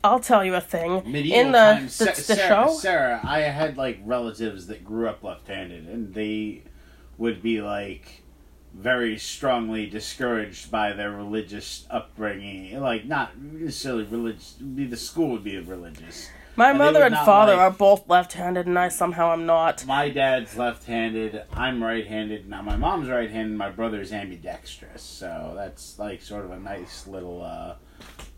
I'll 0.02 0.22
tell 0.22 0.46
you 0.46 0.56
a 0.56 0.62
thing. 0.62 1.04
Medieval 1.12 1.40
in 1.40 1.52
the, 1.52 1.58
times, 1.58 1.98
the, 1.98 2.06
the 2.06 2.14
Sarah, 2.14 2.68
show, 2.68 2.74
Sarah, 2.78 3.20
I 3.22 3.40
had 3.40 3.76
like 3.76 4.00
relatives 4.06 4.68
that 4.68 4.86
grew 4.86 5.10
up 5.10 5.24
left-handed, 5.24 5.88
and 5.88 6.14
they 6.14 6.62
would 7.18 7.42
be 7.42 7.62
like 7.62 8.24
very 8.74 9.18
strongly 9.18 9.88
discouraged 9.88 10.72
by 10.72 10.94
their 10.94 11.12
religious 11.12 11.86
upbringing. 11.90 12.80
Like 12.80 13.06
not 13.06 13.38
necessarily 13.40 14.04
religious. 14.04 14.56
The 14.60 14.96
school 14.98 15.30
would 15.30 15.44
be 15.44 15.58
religious. 15.60 16.30
my 16.56 16.70
and 16.70 16.78
mother 16.78 17.04
and 17.04 17.16
father 17.16 17.54
like- 17.54 17.62
are 17.62 17.72
both 17.72 18.08
left-handed, 18.10 18.68
and 18.68 18.78
I 18.78 18.90
somehow 18.90 19.34
am 19.34 19.46
not. 19.46 19.86
My 19.86 20.10
dad's 20.10 20.58
left-handed. 20.58 21.44
I'm 21.54 21.84
right-handed. 21.84 22.50
Now 22.50 22.62
my 22.62 22.76
mom's 22.78 23.10
right-handed. 23.10 23.58
My 23.58 23.70
brother's 23.70 24.12
ambidextrous. 24.12 25.02
So 25.02 25.54
that's 25.56 25.98
like 26.00 26.22
sort 26.22 26.46
of 26.46 26.52
a 26.52 26.60
nice 26.60 27.08
little 27.08 27.44
uh, 27.44 27.76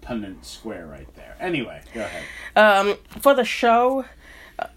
Punnett 0.01 0.43
square 0.45 0.87
right 0.87 1.13
there. 1.15 1.35
Anyway, 1.39 1.81
go 1.93 2.01
ahead. 2.01 2.23
Um, 2.55 2.97
for 3.19 3.33
the 3.35 3.43
show, 3.45 4.05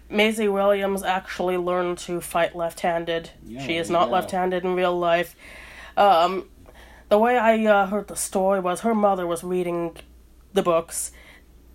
Maisie 0.09 0.47
Williams 0.47 1.03
actually 1.03 1.57
learned 1.57 1.97
to 1.99 2.21
fight 2.21 2.55
left-handed. 2.55 3.31
Yeah, 3.45 3.65
she 3.65 3.77
is 3.77 3.89
not 3.89 4.05
go. 4.05 4.11
left-handed 4.13 4.63
in 4.63 4.75
real 4.75 4.97
life. 4.97 5.35
Um, 5.97 6.49
the 7.09 7.17
way 7.17 7.37
I 7.37 7.63
uh, 7.65 7.87
heard 7.87 8.07
the 8.07 8.15
story 8.15 8.59
was 8.59 8.81
her 8.81 8.95
mother 8.95 9.25
was 9.27 9.43
reading 9.43 9.95
the 10.53 10.61
books, 10.63 11.11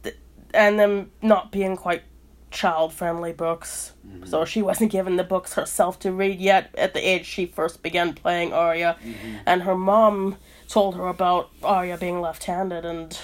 th- 0.03 0.17
and 0.55 0.79
them 0.79 1.11
not 1.23 1.53
being 1.53 1.77
quite 1.77 2.03
child-friendly 2.51 3.33
books. 3.33 3.93
Mm-hmm. 4.07 4.27
So 4.27 4.45
she 4.45 4.61
wasn't 4.63 4.91
given 4.91 5.17
the 5.17 5.25
books 5.25 5.55
herself 5.55 5.99
to 6.01 6.13
read 6.13 6.41
yet 6.41 6.75
at 6.77 6.95
the 6.95 7.01
age 7.01 7.25
she 7.27 7.47
first 7.47 7.83
began 7.83 8.13
playing 8.15 8.53
Arya, 8.53 8.97
Mm-hmm. 9.05 9.37
and 9.47 9.63
her 9.63 9.77
mom 9.77 10.37
told 10.69 10.97
her 10.97 11.07
about 11.07 11.51
Arya 11.63 11.97
being 11.99 12.21
left-handed 12.21 12.85
and 12.85 13.17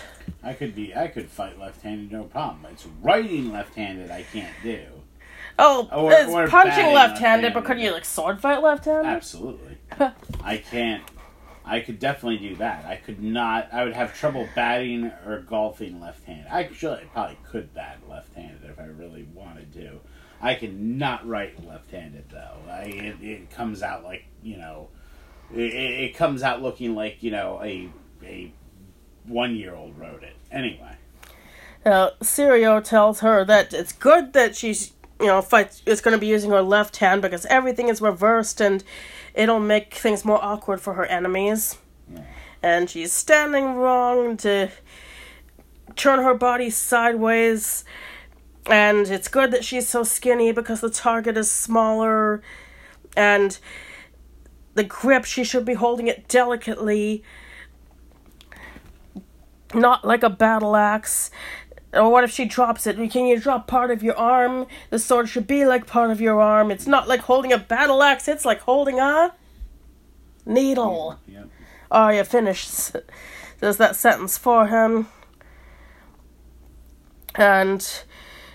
I 0.43 0.53
could 0.53 0.75
be. 0.75 0.95
I 0.95 1.09
could 1.09 1.29
fight 1.29 1.59
left-handed, 1.59 2.13
no 2.13 2.25
problem. 2.25 2.67
It's 2.73 2.87
writing 3.03 3.53
left-handed 3.53 4.11
I 4.11 4.23
can't 4.23 4.55
do. 4.63 4.83
Oh, 5.59 5.89
Or- 5.93 6.13
it's 6.13 6.31
or 6.31 6.47
punching 6.49 6.93
left-handed, 6.93 7.55
but 7.55 7.61
left-handed. 7.61 7.65
could 7.67 7.79
you 7.81 7.93
like 7.93 8.05
sword 8.05 8.41
fight 8.41 8.63
left-handed? 8.63 9.09
Absolutely. 9.09 9.79
I 10.45 10.59
can't. 10.59 11.03
I 11.65 11.81
could 11.81 11.99
definitely 11.99 12.39
do 12.39 12.57
that. 12.57 12.85
I 12.85 12.97
could 12.97 13.21
not. 13.23 13.69
I 13.73 13.83
would 13.85 13.95
have 13.95 14.15
trouble 14.15 14.49
batting 14.55 15.11
or 15.27 15.41
golfing 15.41 16.01
left-handed. 16.01 16.47
I 16.51 16.61
Actually, 16.65 17.01
I 17.01 17.05
probably 17.07 17.39
could 17.51 17.75
bat 17.75 17.99
left-handed 18.09 18.63
if 18.71 18.79
I 18.79 18.85
really 18.85 19.27
wanted 19.35 19.73
to. 19.73 19.99
I 20.41 20.55
can 20.55 20.99
not 20.99 21.27
write 21.27 21.67
left-handed 21.67 22.27
though. 22.31 22.59
I, 22.71 22.83
it, 22.85 23.17
it 23.23 23.51
comes 23.51 23.83
out 23.83 24.05
like 24.05 24.27
you 24.43 24.59
know, 24.59 24.91
it, 25.53 25.59
it 25.61 26.01
it 26.05 26.15
comes 26.17 26.43
out 26.43 26.63
looking 26.63 26.95
like 26.95 27.23
you 27.23 27.31
know 27.33 27.59
a 27.65 27.89
a 28.23 28.53
one-year-old 29.29 29.99
wrote 29.99 30.23
it. 30.23 30.37
Anyway. 30.51 30.97
Now, 31.85 32.11
Syrio 32.21 32.83
tells 32.83 33.21
her 33.21 33.45
that 33.45 33.73
it's 33.73 33.93
good 33.93 34.33
that 34.33 34.57
she's, 34.57 34.93
you 35.21 35.27
know, 35.27 35.41
fight 35.41 35.83
is 35.87 36.01
going 36.01 36.17
to 36.17 36.21
be 36.21 36.27
using 36.27 36.51
her 36.51 36.63
left 36.63 36.97
hand 36.97 37.23
because 37.23 37.47
everything 37.47 37.89
is 37.89 38.01
reversed 38.01 38.61
and 38.61 38.83
it'll 39.35 39.61
make 39.61 39.95
things 39.95 40.25
more 40.25 40.43
awkward 40.43 40.81
for 40.81 40.95
her 40.95 41.07
enemies. 41.07 41.79
Yeah. 42.13 42.23
And 42.63 42.91
she's 42.91 43.13
standing 43.13 43.75
wrong 43.75 44.37
to 44.39 44.71
turn 45.95 46.23
her 46.23 46.35
body 46.35 46.71
sideways. 46.71 47.85
And 48.69 49.07
it's 49.07 49.29
good 49.29 49.53
that 49.53 49.65
she's 49.65 49.89
so 49.89 50.03
skinny 50.03 50.51
because 50.51 50.81
the 50.81 50.91
target 50.91 51.37
is 51.37 51.49
smaller. 51.49 52.43
And 53.17 53.57
the 54.75 54.85
grip, 54.85 55.25
she 55.25 55.45
should 55.45 55.65
be 55.65 55.75
holding 55.75 56.09
it 56.09 56.27
delicately, 56.27 57.23
not 59.77 60.05
like 60.05 60.23
a 60.23 60.31
battle 60.31 60.75
axe 60.75 61.31
Or 61.93 62.11
what 62.11 62.25
if 62.25 62.31
she 62.31 62.45
drops 62.45 62.87
it? 62.87 62.97
Can 63.11 63.27
you 63.27 63.39
drop 63.39 63.67
part 63.67 63.91
of 63.91 64.03
your 64.03 64.17
arm? 64.17 64.67
The 64.91 64.99
sword 64.99 65.29
should 65.29 65.47
be 65.47 65.65
like 65.65 65.87
part 65.87 66.11
of 66.11 66.21
your 66.21 66.41
arm. 66.41 66.71
It's 66.71 66.87
not 66.87 67.09
like 67.09 67.21
holding 67.21 67.53
a 67.53 67.59
battle 67.59 68.03
axe, 68.03 68.29
it's 68.29 68.45
like 68.45 68.61
holding 68.61 68.99
a 68.99 69.33
needle. 70.45 71.19
Yep. 71.27 71.49
Arya 71.91 72.25
finishes 72.25 72.93
does 73.61 73.77
that 73.79 73.97
sentence 73.97 74.37
for 74.37 74.67
him. 74.67 75.09
And 77.35 78.05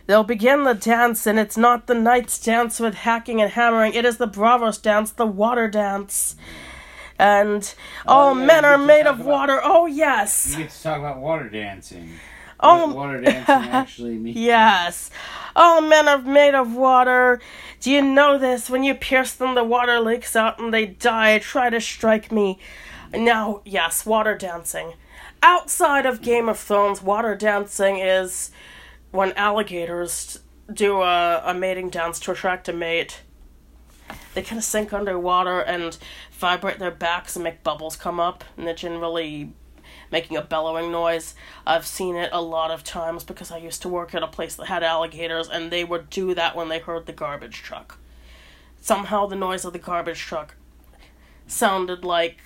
they'll 0.08 0.24
begin 0.24 0.64
the 0.64 0.74
dance, 0.74 1.28
and 1.28 1.40
it's 1.40 1.58
not 1.58 1.88
the 1.88 1.94
knight's 1.94 2.40
dance 2.40 2.80
with 2.80 2.96
hacking 2.96 3.42
and 3.42 3.52
hammering, 3.52 3.94
it 3.94 4.06
is 4.06 4.18
the 4.18 4.28
bravo's 4.28 4.78
dance, 4.78 5.12
the 5.12 5.26
water 5.26 5.68
dance. 5.68 6.36
And 7.22 7.74
all 8.08 8.32
Oh, 8.32 8.40
yeah, 8.40 8.46
men 8.46 8.66
are 8.66 8.78
made 8.80 9.06
of 9.06 9.20
about- 9.20 9.28
water. 9.30 9.62
Oh, 9.64 9.86
yes. 9.86 10.48
You 10.58 10.64
get 10.64 10.72
to 10.72 10.82
talk 10.84 10.98
about 10.98 11.20
water 11.20 11.50
dancing. 11.50 12.14
Oh, 12.60 12.88
What 12.88 12.96
water 12.96 13.22
dancing 13.22 13.54
actually 13.72 14.18
means. 14.18 14.38
Yes. 14.38 15.12
All 15.56 15.82
men 15.82 16.08
are 16.08 16.18
made 16.18 16.56
of 16.56 16.74
water. 16.76 17.40
Do 17.80 17.92
you 17.92 18.02
know 18.02 18.40
this? 18.40 18.70
When 18.72 18.84
you 18.84 18.96
pierce 18.96 19.34
them, 19.34 19.54
the 19.54 19.64
water 19.64 20.00
leaks 20.00 20.36
out 20.36 20.60
and 20.60 20.74
they 20.74 20.88
die. 20.88 21.38
Try 21.40 21.70
to 21.70 21.80
strike 21.80 22.32
me. 22.32 22.58
Now, 23.14 23.62
yes, 23.66 24.04
water 24.06 24.36
dancing. 24.36 24.94
Outside 25.44 26.06
of 26.08 26.22
Game 26.22 26.50
of 26.50 26.58
Thrones, 26.58 27.02
water 27.04 27.36
dancing 27.36 27.98
is 28.00 28.50
when 29.12 29.32
alligators 29.34 30.40
do 30.74 31.02
a, 31.02 31.42
a 31.46 31.54
mating 31.54 31.90
dance 31.90 32.20
to 32.22 32.32
attract 32.32 32.70
a 32.70 32.74
mate. 32.74 33.22
They 34.34 34.42
kind 34.44 34.58
of 34.60 34.64
sink 34.64 34.94
underwater 34.94 35.60
and 35.62 35.98
vibrate 36.42 36.80
their 36.80 36.92
backs 36.92 37.36
and 37.36 37.44
make 37.44 37.64
bubbles 37.64 37.96
come 37.96 38.20
up, 38.20 38.44
and 38.58 38.68
they're 38.68 38.74
generally 38.74 39.54
making 40.12 40.36
a 40.36 40.42
bellowing 40.42 40.92
noise. 40.92 41.36
I've 41.66 41.86
seen 41.86 42.16
it 42.16 42.30
a 42.34 42.42
lot 42.42 42.72
of 42.72 42.84
times 42.84 43.24
because 43.24 43.52
I 43.52 43.58
used 43.58 43.84
to 43.84 43.90
work 43.90 44.14
at 44.16 44.24
a 44.24 44.28
place 44.28 44.56
that 44.56 44.66
had 44.66 44.84
alligators, 44.84 45.48
and 45.48 45.72
they 45.72 45.84
would 45.84 46.10
do 46.10 46.34
that 46.34 46.56
when 46.56 46.68
they 46.68 46.80
heard 46.80 47.06
the 47.06 47.14
garbage 47.14 47.62
truck. 47.62 48.00
Somehow, 48.82 49.28
the 49.28 49.36
noise 49.36 49.64
of 49.64 49.74
the 49.74 49.80
garbage 49.80 50.20
truck 50.20 50.56
sounded 51.46 52.04
like 52.04 52.40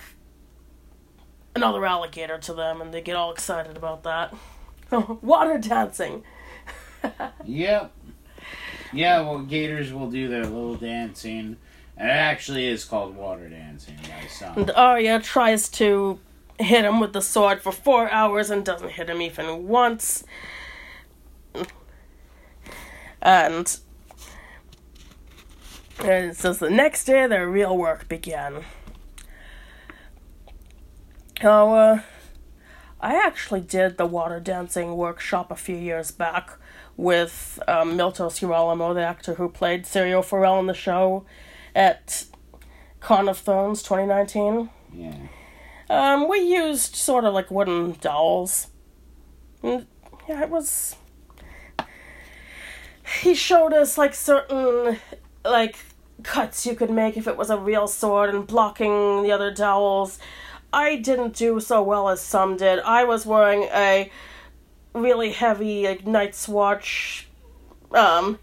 another 1.54 1.84
alligator 1.86 2.38
to 2.38 2.52
them, 2.52 2.82
and 2.82 2.92
they 2.92 3.00
get 3.00 3.16
all 3.16 3.32
excited 3.32 3.76
about 3.76 4.02
that. 4.02 4.34
Water 5.22 5.58
dancing! 5.58 6.22
Yep. 7.44 7.92
Yeah, 8.92 9.20
well, 9.20 9.38
gators 9.40 9.92
will 9.92 10.10
do 10.10 10.26
their 10.26 10.42
little 10.42 10.74
dancing. 10.74 11.56
And 11.96 12.08
it 12.08 12.12
actually 12.12 12.66
is 12.66 12.84
called 12.84 13.16
water 13.16 13.48
dancing 13.48 13.96
by 14.02 14.26
some. 14.28 14.56
And 14.58 14.70
Arya 14.72 15.20
tries 15.20 15.68
to 15.70 16.18
hit 16.58 16.84
him 16.84 17.00
with 17.00 17.12
the 17.12 17.22
sword 17.22 17.62
for 17.62 17.72
four 17.72 18.10
hours 18.10 18.50
and 18.50 18.64
doesn't 18.64 18.90
hit 18.90 19.08
him 19.08 19.22
even 19.22 19.66
once. 19.66 20.24
And, 23.22 23.78
and 26.00 26.30
it 26.30 26.36
says 26.36 26.58
the 26.58 26.70
next 26.70 27.04
day 27.04 27.26
their 27.26 27.48
real 27.48 27.76
work 27.76 28.08
began. 28.08 28.64
Oh, 31.42 31.72
uh, 31.72 32.00
I 33.00 33.14
actually 33.14 33.60
did 33.60 33.98
the 33.98 34.06
water 34.06 34.40
dancing 34.40 34.96
workshop 34.96 35.50
a 35.50 35.56
few 35.56 35.76
years 35.76 36.10
back 36.10 36.58
with 36.96 37.58
um, 37.68 37.92
Miltos 37.92 38.40
Yerolemou, 38.40 38.94
the 38.94 39.02
actor 39.02 39.34
who 39.34 39.48
played 39.48 39.84
Syrio 39.84 40.24
Forel 40.24 40.58
in 40.60 40.66
the 40.66 40.74
show, 40.74 41.26
at 41.76 42.24
Con 43.00 43.28
of 43.28 43.38
Thrones 43.38 43.82
2019. 43.82 44.70
Yeah. 44.92 45.14
Um, 45.88 46.28
we 46.28 46.40
used 46.40 46.96
sort 46.96 47.24
of 47.24 47.34
like 47.34 47.50
wooden 47.50 47.96
dolls. 48.00 48.68
And, 49.62 49.86
yeah, 50.28 50.42
it 50.42 50.50
was. 50.50 50.96
He 53.22 53.34
showed 53.34 53.72
us 53.72 53.96
like 53.96 54.14
certain 54.14 54.98
like 55.44 55.76
cuts 56.24 56.66
you 56.66 56.74
could 56.74 56.90
make 56.90 57.16
if 57.16 57.28
it 57.28 57.36
was 57.36 57.50
a 57.50 57.58
real 57.58 57.86
sword 57.86 58.30
and 58.30 58.46
blocking 58.46 59.22
the 59.22 59.30
other 59.30 59.52
dowels. 59.52 60.18
I 60.72 60.96
didn't 60.96 61.36
do 61.36 61.60
so 61.60 61.82
well 61.82 62.08
as 62.08 62.20
some 62.20 62.56
did. 62.56 62.80
I 62.80 63.04
was 63.04 63.24
wearing 63.24 63.64
a 63.64 64.10
really 64.94 65.30
heavy 65.30 65.86
like 65.86 66.06
Night's 66.06 66.48
Watch, 66.48 67.28
um, 67.92 68.38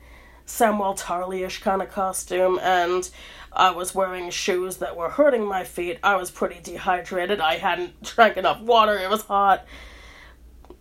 Samwell 0.48 0.98
Tarly-ish 1.00 1.62
kind 1.62 1.82
of 1.82 1.90
costume, 1.92 2.60
and 2.62 3.10
I 3.52 3.72
was 3.72 3.94
wearing 3.96 4.30
shoes 4.30 4.78
that 4.78 4.96
were 4.96 5.10
hurting 5.10 5.46
my 5.46 5.64
feet. 5.64 6.00
I 6.04 6.16
was 6.16 6.32
pretty 6.32 6.60
dehydrated. 6.62 7.40
I 7.40 7.58
hadn't 7.58 8.02
drank 8.16 8.38
enough 8.38 8.62
water. 8.62 8.98
It 8.98 9.10
was 9.10 9.24
hot. 9.24 9.66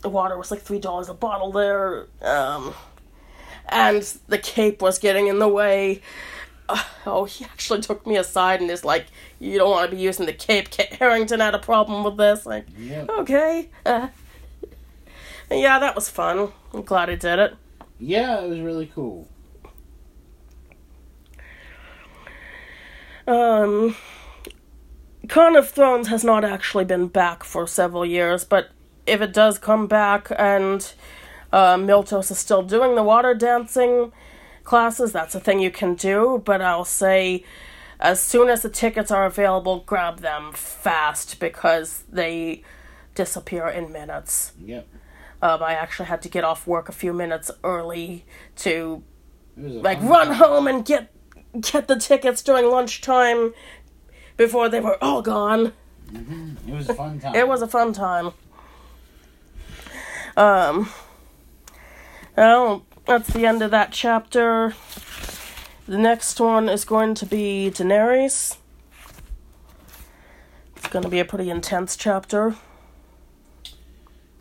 The 0.01 0.09
water 0.09 0.37
was 0.37 0.51
like 0.51 0.61
three 0.61 0.81
dollars 0.81 1.09
a 1.09 1.15
bottle 1.15 1.53
there. 1.53 2.07
Um, 2.23 2.75
and 3.69 4.03
the 4.27 4.39
cape 4.39 4.83
was 4.83 4.99
getting 4.99 5.29
in 5.29 5.39
the 5.39 5.49
way. 5.49 6.03
Oh, 7.05 7.25
he 7.25 7.45
actually 7.45 7.81
took 7.81 8.07
me 8.07 8.17
aside 8.17 8.61
and 8.61 8.71
is 8.71 8.85
like, 8.85 9.07
"You 9.41 9.59
don't 9.59 9.71
want 9.71 9.91
to 9.91 9.97
be 9.97 10.01
using 10.01 10.25
the 10.27 10.33
cape." 10.33 10.71
Kit 10.71 10.93
Harington 10.95 11.41
had 11.41 11.55
a 11.55 11.59
problem 11.59 12.05
with 12.05 12.17
this. 12.17 12.47
Like, 12.47 12.67
Yep. 12.79 13.11
okay. 13.11 13.69
Uh, 13.85 14.09
yeah, 15.51 15.81
that 15.81 15.97
was 15.97 16.09
fun. 16.09 16.53
I'm 16.73 16.83
glad 16.83 17.11
I 17.11 17.17
did 17.17 17.41
it. 17.41 17.57
Yeah, 17.99 18.41
it 18.41 18.49
was 18.49 18.61
really 18.61 18.87
cool. 18.95 19.29
Um, 23.33 23.97
Con 25.27 25.57
of 25.57 25.71
Thrones 25.71 26.09
has 26.09 26.23
not 26.23 26.45
actually 26.45 26.85
been 26.85 27.09
back 27.09 27.45
for 27.45 27.67
several 27.67 28.05
years, 28.05 28.45
but 28.45 28.71
if 29.07 29.23
it 29.23 29.33
does 29.33 29.59
come 29.59 29.87
back 29.87 30.31
and 30.37 30.93
uh, 31.51 31.77
Miltos 31.77 32.31
is 32.31 32.39
still 32.39 32.63
doing 32.63 32.95
the 32.95 33.03
water 33.03 33.33
dancing 33.33 34.13
classes, 34.65 35.13
that's 35.13 35.35
a 35.35 35.41
thing 35.41 35.61
you 35.61 35.71
can 35.71 35.95
do. 35.95 36.43
But 36.45 36.61
I'll 36.61 36.85
say, 36.85 37.43
as 37.99 38.21
soon 38.21 38.51
as 38.51 38.61
the 38.61 38.69
tickets 38.69 39.11
are 39.11 39.25
available, 39.25 39.81
grab 39.87 40.21
them 40.21 40.53
fast 40.53 41.41
because 41.41 42.05
they 42.13 42.63
disappear 43.15 43.67
in 43.67 43.91
minutes. 43.91 44.53
Yep. 44.63 44.87
Um, 45.41 45.63
I 45.63 45.73
actually 45.73 46.07
had 46.07 46.21
to 46.23 46.29
get 46.29 46.45
off 46.45 46.67
work 46.67 46.91
a 46.91 46.93
few 46.93 47.15
minutes 47.15 47.51
early 47.65 48.27
to 48.57 49.03
It 49.57 49.63
was 49.63 49.75
a 49.77 49.79
like 49.79 50.03
run 50.03 50.35
home 50.35 50.67
and 50.67 50.85
get 50.85 51.11
get 51.61 51.89
the 51.89 51.97
tickets 51.97 52.43
during 52.43 52.67
lunchtime 52.67 53.55
before 54.37 54.69
they 54.69 54.81
were 54.81 55.03
all 55.03 55.23
gone. 55.23 55.73
It 56.13 56.73
was 56.73 56.89
a 56.89 56.95
fun 56.95 57.21
time. 57.21 57.35
It 57.35 57.49
was 57.49 57.63
a 57.63 57.69
fun 57.69 57.93
time. 57.93 58.33
Um 60.37 60.91
well, 62.37 62.87
that's 63.07 63.29
the 63.33 63.45
end 63.45 63.63
of 63.63 63.71
that 63.73 63.93
chapter. 63.93 64.75
The 65.87 65.99
next 65.99 66.41
one 66.41 66.69
is 66.69 66.85
going 66.85 67.15
to 67.17 67.27
be 67.27 67.71
Daenerys. 67.75 68.57
It's 70.77 70.89
going 70.89 71.03
to 71.03 71.11
be 71.11 71.19
a 71.19 71.25
pretty 71.25 71.51
intense 71.51 71.97
chapter. 71.97 72.55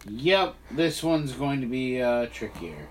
Yep, 0.07 0.55
this 0.71 1.03
one's 1.03 1.33
going 1.33 1.61
to 1.61 1.67
be 1.67 2.01
uh, 2.01 2.27
trickier. 2.27 2.87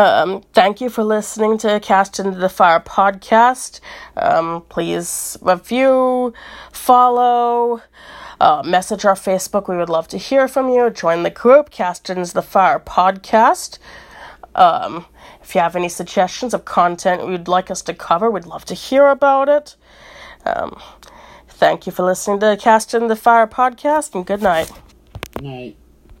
Um, 0.00 0.42
thank 0.54 0.80
you 0.80 0.88
for 0.88 1.04
listening 1.04 1.58
to 1.58 1.78
Cast 1.78 2.18
into 2.18 2.38
the 2.38 2.48
Fire 2.48 2.80
podcast. 2.80 3.80
Um, 4.16 4.62
please 4.70 5.36
review, 5.42 6.32
follow, 6.72 7.82
uh, 8.40 8.62
message 8.64 9.04
our 9.04 9.14
Facebook. 9.14 9.68
We 9.68 9.76
would 9.76 9.90
love 9.90 10.08
to 10.08 10.16
hear 10.16 10.48
from 10.48 10.70
you. 10.70 10.88
Join 10.88 11.22
the 11.22 11.28
group, 11.28 11.68
Cast 11.68 12.08
into 12.08 12.32
the 12.32 12.40
Fire 12.40 12.80
podcast. 12.80 13.78
Um, 14.54 15.04
if 15.42 15.54
you 15.54 15.60
have 15.60 15.76
any 15.76 15.90
suggestions 15.90 16.54
of 16.54 16.64
content 16.64 17.28
you'd 17.28 17.46
like 17.46 17.70
us 17.70 17.82
to 17.82 17.92
cover, 17.92 18.30
we'd 18.30 18.46
love 18.46 18.64
to 18.66 18.74
hear 18.74 19.06
about 19.08 19.50
it. 19.50 19.76
Um, 20.46 20.80
thank 21.46 21.84
you 21.84 21.92
for 21.92 22.04
listening 22.04 22.40
to 22.40 22.56
Cast 22.58 22.94
into 22.94 23.08
the 23.08 23.16
Fire 23.16 23.46
podcast, 23.46 24.14
and 24.14 24.24
good 24.24 24.40
night. 24.40 24.72
Night. 25.42 25.76